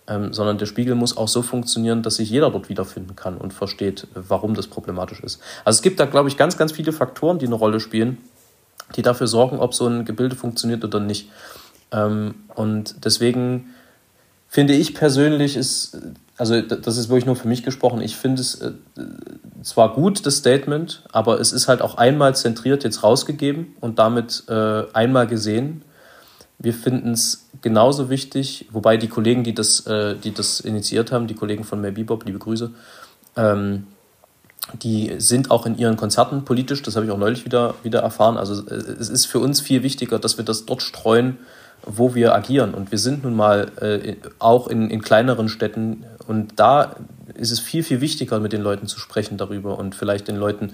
[0.08, 3.52] Ähm, sondern der Spiegel muss auch so funktionieren, dass sich jeder dort wiederfinden kann und
[3.52, 5.40] versteht, warum das problematisch ist.
[5.64, 8.18] Also es gibt da, glaube ich, ganz, ganz viele Faktoren, die eine Rolle spielen,
[8.96, 11.28] die dafür sorgen, ob so ein Gebilde funktioniert oder nicht.
[11.92, 13.74] Ähm, und deswegen
[14.48, 15.98] finde ich persönlich ist
[16.38, 18.72] also das ist wirklich nur für mich gesprochen, ich finde es äh,
[19.62, 24.44] zwar gut, das Statement, aber es ist halt auch einmal zentriert jetzt rausgegeben und damit
[24.48, 25.82] äh, einmal gesehen.
[26.60, 31.26] Wir finden es genauso wichtig, wobei die Kollegen, die das, äh, die das initiiert haben,
[31.26, 32.70] die Kollegen von Mel Bebop, liebe Grüße,
[33.36, 33.86] ähm,
[34.82, 38.36] die sind auch in ihren Konzerten politisch, das habe ich auch neulich wieder, wieder erfahren.
[38.36, 41.38] Also äh, es ist für uns viel wichtiger, dass wir das dort streuen,
[41.84, 42.74] wo wir agieren.
[42.74, 46.96] Und wir sind nun mal äh, auch in, in kleineren Städten und da
[47.34, 50.72] ist es viel, viel wichtiger, mit den Leuten zu sprechen darüber und vielleicht den Leuten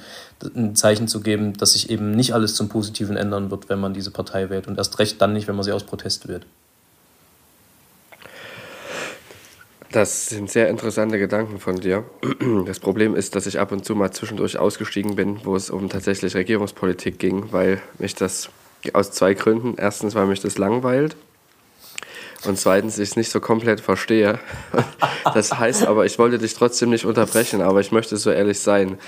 [0.56, 3.92] ein Zeichen zu geben, dass sich eben nicht alles zum Positiven ändern wird, wenn man
[3.92, 6.46] diese Partei wählt und erst recht dann nicht, wenn man sie aus Protest wählt.
[9.94, 12.02] Das sind sehr interessante Gedanken von dir.
[12.66, 15.88] Das Problem ist, dass ich ab und zu mal zwischendurch ausgestiegen bin, wo es um
[15.88, 18.50] tatsächlich Regierungspolitik ging, weil mich das
[18.92, 19.74] aus zwei Gründen.
[19.76, 21.14] Erstens, weil mich das langweilt
[22.46, 24.38] und zweitens, ich es nicht so komplett verstehe.
[25.32, 28.98] Das heißt aber, ich wollte dich trotzdem nicht unterbrechen, aber ich möchte so ehrlich sein.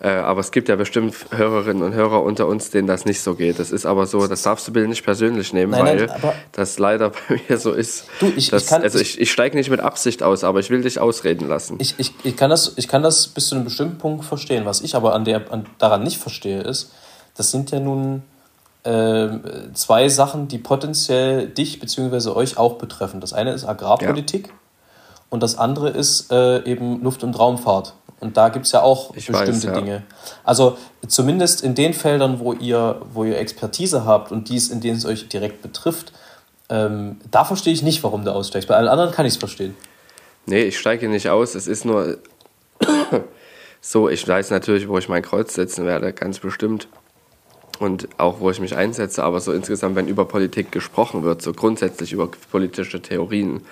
[0.00, 3.34] Äh, aber es gibt ja bestimmt Hörerinnen und Hörer unter uns, denen das nicht so
[3.34, 3.58] geht.
[3.58, 6.78] Das ist aber so, das darfst du bitte nicht persönlich nehmen, nein, weil nein, das
[6.78, 8.06] leider bei mir so ist.
[8.20, 10.70] Du, ich, dass, ich kann, also ich, ich steige nicht mit Absicht aus, aber ich
[10.70, 11.76] will dich ausreden lassen.
[11.80, 14.64] Ich, ich, ich, kann das, ich kann das bis zu einem bestimmten Punkt verstehen.
[14.64, 16.92] Was ich aber an der, an, daran nicht verstehe, ist,
[17.36, 18.22] das sind ja nun
[18.84, 22.30] zwei Sachen, die potenziell dich bzw.
[22.30, 23.20] euch auch betreffen.
[23.20, 24.54] Das eine ist Agrarpolitik ja.
[25.30, 27.94] und das andere ist äh, eben Luft- und Raumfahrt.
[28.20, 29.72] Und da gibt es ja auch ich bestimmte weiß, ja.
[29.72, 30.02] Dinge.
[30.44, 30.78] Also
[31.08, 35.04] zumindest in den Feldern, wo ihr, wo ihr Expertise habt und dies, in denen es
[35.04, 36.12] euch direkt betrifft,
[36.68, 38.68] ähm, da verstehe ich nicht, warum du aussteigst.
[38.68, 39.76] Bei allen anderen kann ich es verstehen.
[40.46, 41.54] Nee, ich steige nicht aus.
[41.54, 42.18] Es ist nur
[43.80, 46.88] so, ich weiß natürlich, wo ich mein Kreuz setzen werde, ganz bestimmt
[47.80, 51.52] und auch wo ich mich einsetze, aber so insgesamt, wenn über Politik gesprochen wird, so
[51.52, 53.62] grundsätzlich über politische Theorien,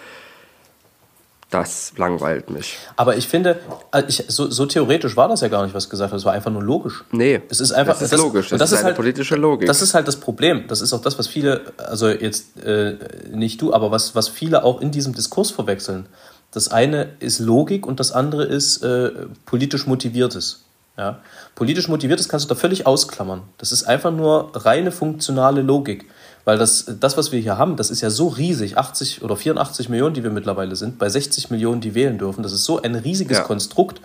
[1.53, 2.79] das langweilt mich.
[2.97, 3.61] Aber ich finde,
[3.93, 6.19] äh, ich, so, so, theoretisch war das ja gar nicht, was gesagt hat.
[6.19, 7.05] Es war einfach nur logisch.
[7.13, 8.49] Nee, es ist einfach, das ist das, logisch.
[8.49, 9.67] Das, das ist, eine halt, politische Logik.
[9.67, 10.65] Das ist halt das Problem.
[10.69, 12.97] Das ist auch das, was viele, also jetzt äh,
[13.31, 16.07] nicht du, aber was, was viele auch in diesem Diskurs verwechseln.
[16.53, 19.11] Das eine ist Logik und das andere ist äh,
[19.45, 20.65] politisch motiviertes.
[21.03, 21.19] Ja?
[21.57, 23.43] Politisch motiviertes kannst du da völlig ausklammern.
[23.59, 26.07] Das ist einfach nur reine funktionale Logik.
[26.45, 29.89] Weil das, das, was wir hier haben, das ist ja so riesig, 80 oder 84
[29.89, 32.43] Millionen, die wir mittlerweile sind, bei 60 Millionen, die wählen dürfen.
[32.43, 33.45] Das ist so ein riesiges ja.
[33.45, 34.01] Konstrukt.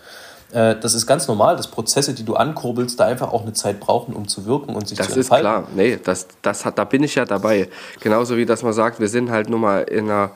[0.52, 3.80] Äh, das ist ganz normal, dass Prozesse, die du ankurbelst, da einfach auch eine Zeit
[3.80, 5.46] brauchen, um zu wirken und sich das zu entfalten.
[5.46, 5.76] Das ist klar.
[5.76, 7.70] Nee, das, das hat, da bin ich ja dabei.
[8.02, 10.32] Genauso wie, dass man sagt, wir sind halt nun mal in einer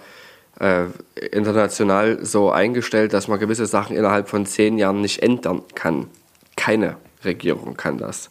[0.59, 0.85] äh,
[1.31, 6.07] international so eingestellt, dass man gewisse Sachen innerhalb von zehn Jahren nicht ändern kann
[6.55, 8.29] keine Regierung kann das.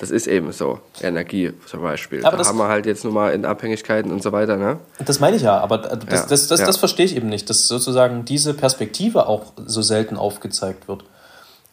[0.00, 0.80] Das ist eben so.
[1.02, 2.24] Energie zum Beispiel.
[2.24, 4.56] Aber da haben wir halt jetzt nur mal in Abhängigkeiten und so weiter.
[4.56, 4.78] Ne?
[5.04, 6.66] Das meine ich ja, aber das, ja, das, das, ja.
[6.66, 11.04] das verstehe ich eben nicht, dass sozusagen diese Perspektive auch so selten aufgezeigt wird.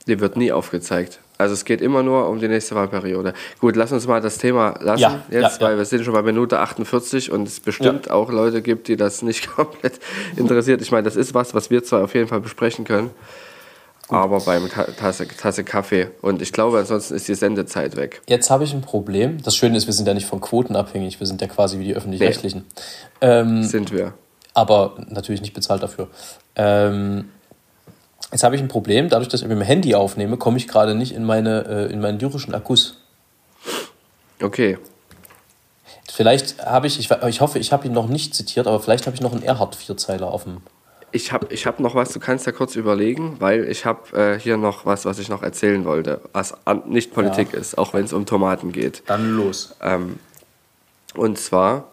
[0.07, 1.19] Die wird nie aufgezeigt.
[1.37, 3.33] Also es geht immer nur um die nächste Wahlperiode.
[3.59, 6.59] Gut, lass uns mal das Thema lassen ja, jetzt, weil wir sind schon bei Minute
[6.59, 9.99] 48 und es bestimmt auch Leute gibt, die das nicht komplett
[10.35, 10.81] interessiert.
[10.81, 13.11] Ich meine, das ist was, was wir zwar auf jeden Fall besprechen können
[14.09, 16.09] aber beim Tasse, Tasse Kaffee.
[16.21, 18.21] Und ich glaube, ansonsten ist die Sendezeit weg.
[18.27, 19.41] Jetzt habe ich ein Problem.
[19.43, 21.19] Das Schöne ist, wir sind ja nicht von Quoten abhängig.
[21.19, 22.65] Wir sind ja quasi wie die Öffentlich-Rechtlichen.
[23.21, 23.27] Nee.
[23.27, 24.13] Ähm, sind wir.
[24.53, 26.07] Aber natürlich nicht bezahlt dafür.
[26.55, 27.29] Ähm,
[28.31, 29.09] jetzt habe ich ein Problem.
[29.09, 31.99] Dadurch, dass ich mit dem Handy aufnehme, komme ich gerade nicht in, meine, äh, in
[31.99, 33.01] meinen lyrischen Akkus.
[34.41, 34.77] Okay.
[36.09, 39.15] Vielleicht habe ich, ich, ich hoffe, ich habe ihn noch nicht zitiert, aber vielleicht habe
[39.15, 40.61] ich noch einen Erhard-Vierzeiler auf dem
[41.11, 44.39] ich habe ich hab noch was, du kannst ja kurz überlegen, weil ich habe äh,
[44.39, 47.59] hier noch was, was ich noch erzählen wollte, was an, nicht Politik ja.
[47.59, 49.03] ist, auch wenn es um Tomaten geht.
[49.07, 49.75] Dann los.
[49.81, 50.19] Ähm,
[51.15, 51.91] und zwar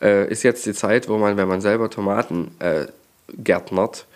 [0.00, 2.86] äh, ist jetzt die Zeit, wo man, wenn man selber Tomaten äh,
[3.32, 4.06] gärtnert,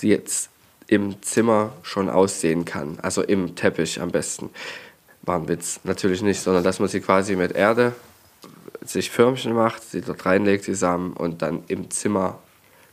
[0.00, 0.50] die jetzt
[0.86, 4.50] im Zimmer schon aussehen kann, also im Teppich am besten.
[5.22, 7.94] War ein Witz, natürlich nicht, sondern dass man sie quasi mit Erde
[8.84, 12.38] sich Förmchen macht, sie dort reinlegt, die Samen und dann im Zimmer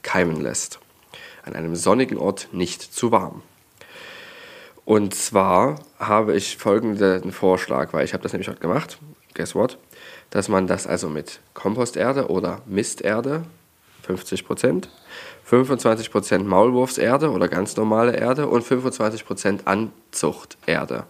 [0.04, 0.80] keimen lässt.
[1.44, 3.42] An einem sonnigen Ort nicht zu warm.
[4.86, 8.98] Und zwar habe ich folgenden Vorschlag, weil ich habe das nämlich heute gemacht.
[9.36, 9.78] Guess what?
[10.32, 13.44] Dass man das also mit Komposterde oder Misterde,
[14.04, 14.90] 50 Prozent,
[15.44, 21.06] 25 Prozent Maulwurfserde oder ganz normale Erde und 25 Prozent Anzuchterde.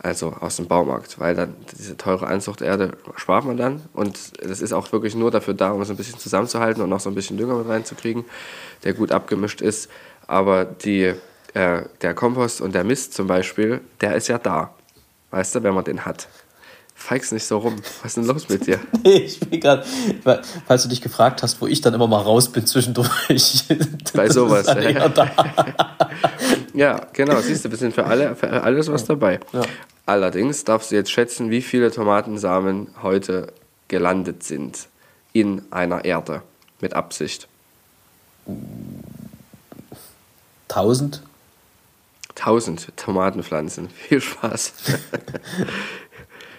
[0.00, 4.72] Also aus dem Baumarkt, weil dann diese teure Anzuchterde spart man dann und das ist
[4.72, 7.36] auch wirklich nur dafür da, um es ein bisschen zusammenzuhalten und noch so ein bisschen
[7.36, 8.24] Dünger mit reinzukriegen,
[8.84, 9.90] der gut abgemischt ist.
[10.28, 11.14] Aber die,
[11.54, 14.72] äh, der Kompost und der Mist zum Beispiel, der ist ja da,
[15.32, 16.28] weißt du, wenn man den hat.
[16.94, 17.76] Feigst nicht so rum.
[18.02, 18.80] Was ist denn los mit dir?
[19.04, 19.84] Nee, ich bin gerade,
[20.66, 23.64] falls du dich gefragt hast, wo ich dann immer mal raus bin zwischendurch.
[24.14, 24.66] Bei sowas.
[24.66, 25.08] Ja.
[26.78, 27.40] ja, genau.
[27.40, 29.40] Siehst du, wir sind für, alle, für alles was dabei.
[29.52, 29.62] Ja.
[30.06, 33.52] Allerdings darfst du jetzt schätzen, wie viele Tomatensamen heute
[33.88, 34.88] gelandet sind
[35.32, 36.42] in einer Erde
[36.80, 37.48] mit Absicht.
[40.68, 41.22] Tausend?
[42.34, 43.90] Tausend Tomatenpflanzen.
[43.94, 44.72] Viel Spaß.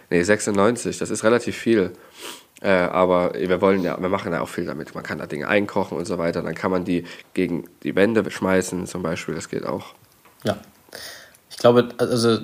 [0.09, 1.93] Nee, 96, das ist relativ viel.
[2.61, 4.95] Äh, aber wir wollen ja, wir machen ja auch viel damit.
[4.95, 6.41] Man kann da Dinge einkochen und so weiter.
[6.41, 9.35] Dann kann man die gegen die Wände schmeißen, zum Beispiel.
[9.35, 9.93] Das geht auch.
[10.43, 10.57] Ja.
[11.49, 12.39] Ich glaube, also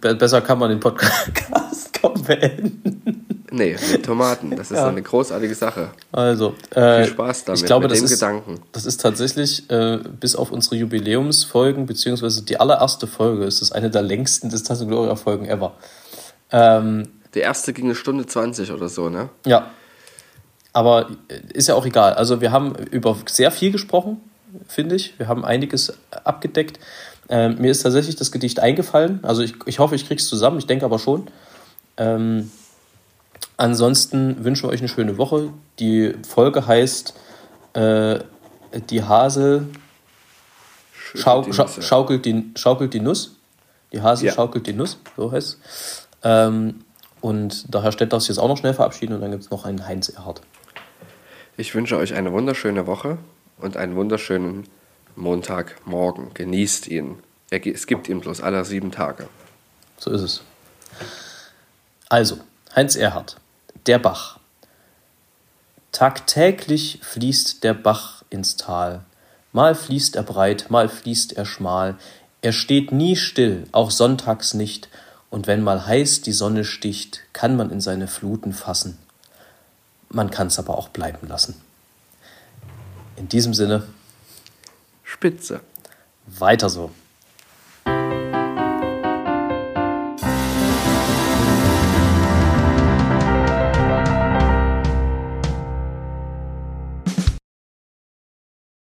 [0.00, 3.24] besser kann man den Podcast kaum beenden.
[3.54, 4.56] Nee, mit Tomaten.
[4.56, 4.88] Das ist ja.
[4.88, 5.90] eine großartige Sache.
[6.10, 8.60] Also, äh, viel Spaß damit, ich glaube, das dem ist, Gedanken.
[8.72, 13.90] Das ist tatsächlich, äh, bis auf unsere Jubiläumsfolgen, beziehungsweise die allererste Folge, ist das eine
[13.90, 15.74] der längsten Distanz Gloria-Folgen ever.
[16.50, 19.28] Ähm, die erste ging eine Stunde 20 oder so, ne?
[19.46, 19.70] Ja.
[20.72, 21.10] Aber
[21.52, 22.14] ist ja auch egal.
[22.14, 24.20] Also wir haben über sehr viel gesprochen,
[24.66, 25.16] finde ich.
[25.18, 26.80] Wir haben einiges abgedeckt.
[27.28, 29.20] Ähm, mir ist tatsächlich das Gedicht eingefallen.
[29.22, 30.58] Also ich, ich hoffe, ich krieg's zusammen.
[30.58, 31.28] Ich denke aber schon.
[31.96, 32.50] Ähm,
[33.56, 35.50] ansonsten wünschen wir euch eine schöne Woche.
[35.78, 37.14] Die Folge heißt
[37.74, 38.18] äh,
[38.90, 39.68] Die Hasel
[41.14, 43.36] schau, schau, schaukelt, die, schaukelt die Nuss.
[43.92, 44.34] Die Hasel ja.
[44.34, 46.08] schaukelt die Nuss, so heißt es.
[46.22, 46.84] Ähm,
[47.20, 49.50] und der Herr Stett darf sich jetzt auch noch schnell verabschieden und dann gibt es
[49.50, 50.42] noch einen Heinz Erhard.
[51.56, 53.18] Ich wünsche euch eine wunderschöne Woche
[53.58, 54.64] und einen wunderschönen
[55.16, 56.34] Montagmorgen.
[56.34, 57.18] Genießt ihn.
[57.50, 59.28] Es gibt ihn bloß alle sieben Tage.
[59.98, 60.42] So ist es.
[62.08, 62.38] Also,
[62.74, 63.36] Heinz Erhard,
[63.86, 64.38] der Bach.
[65.92, 69.04] Tagtäglich fließt der Bach ins Tal.
[69.52, 71.96] Mal fließt er breit, mal fließt er schmal.
[72.42, 74.88] Er steht nie still, auch sonntags nicht,
[75.30, 78.98] und wenn mal heiß die Sonne sticht, kann man in seine Fluten fassen.
[80.08, 81.60] Man kann es aber auch bleiben lassen.
[83.16, 83.84] In diesem Sinne.
[85.14, 85.60] Spitze.
[86.26, 86.90] Weiter so.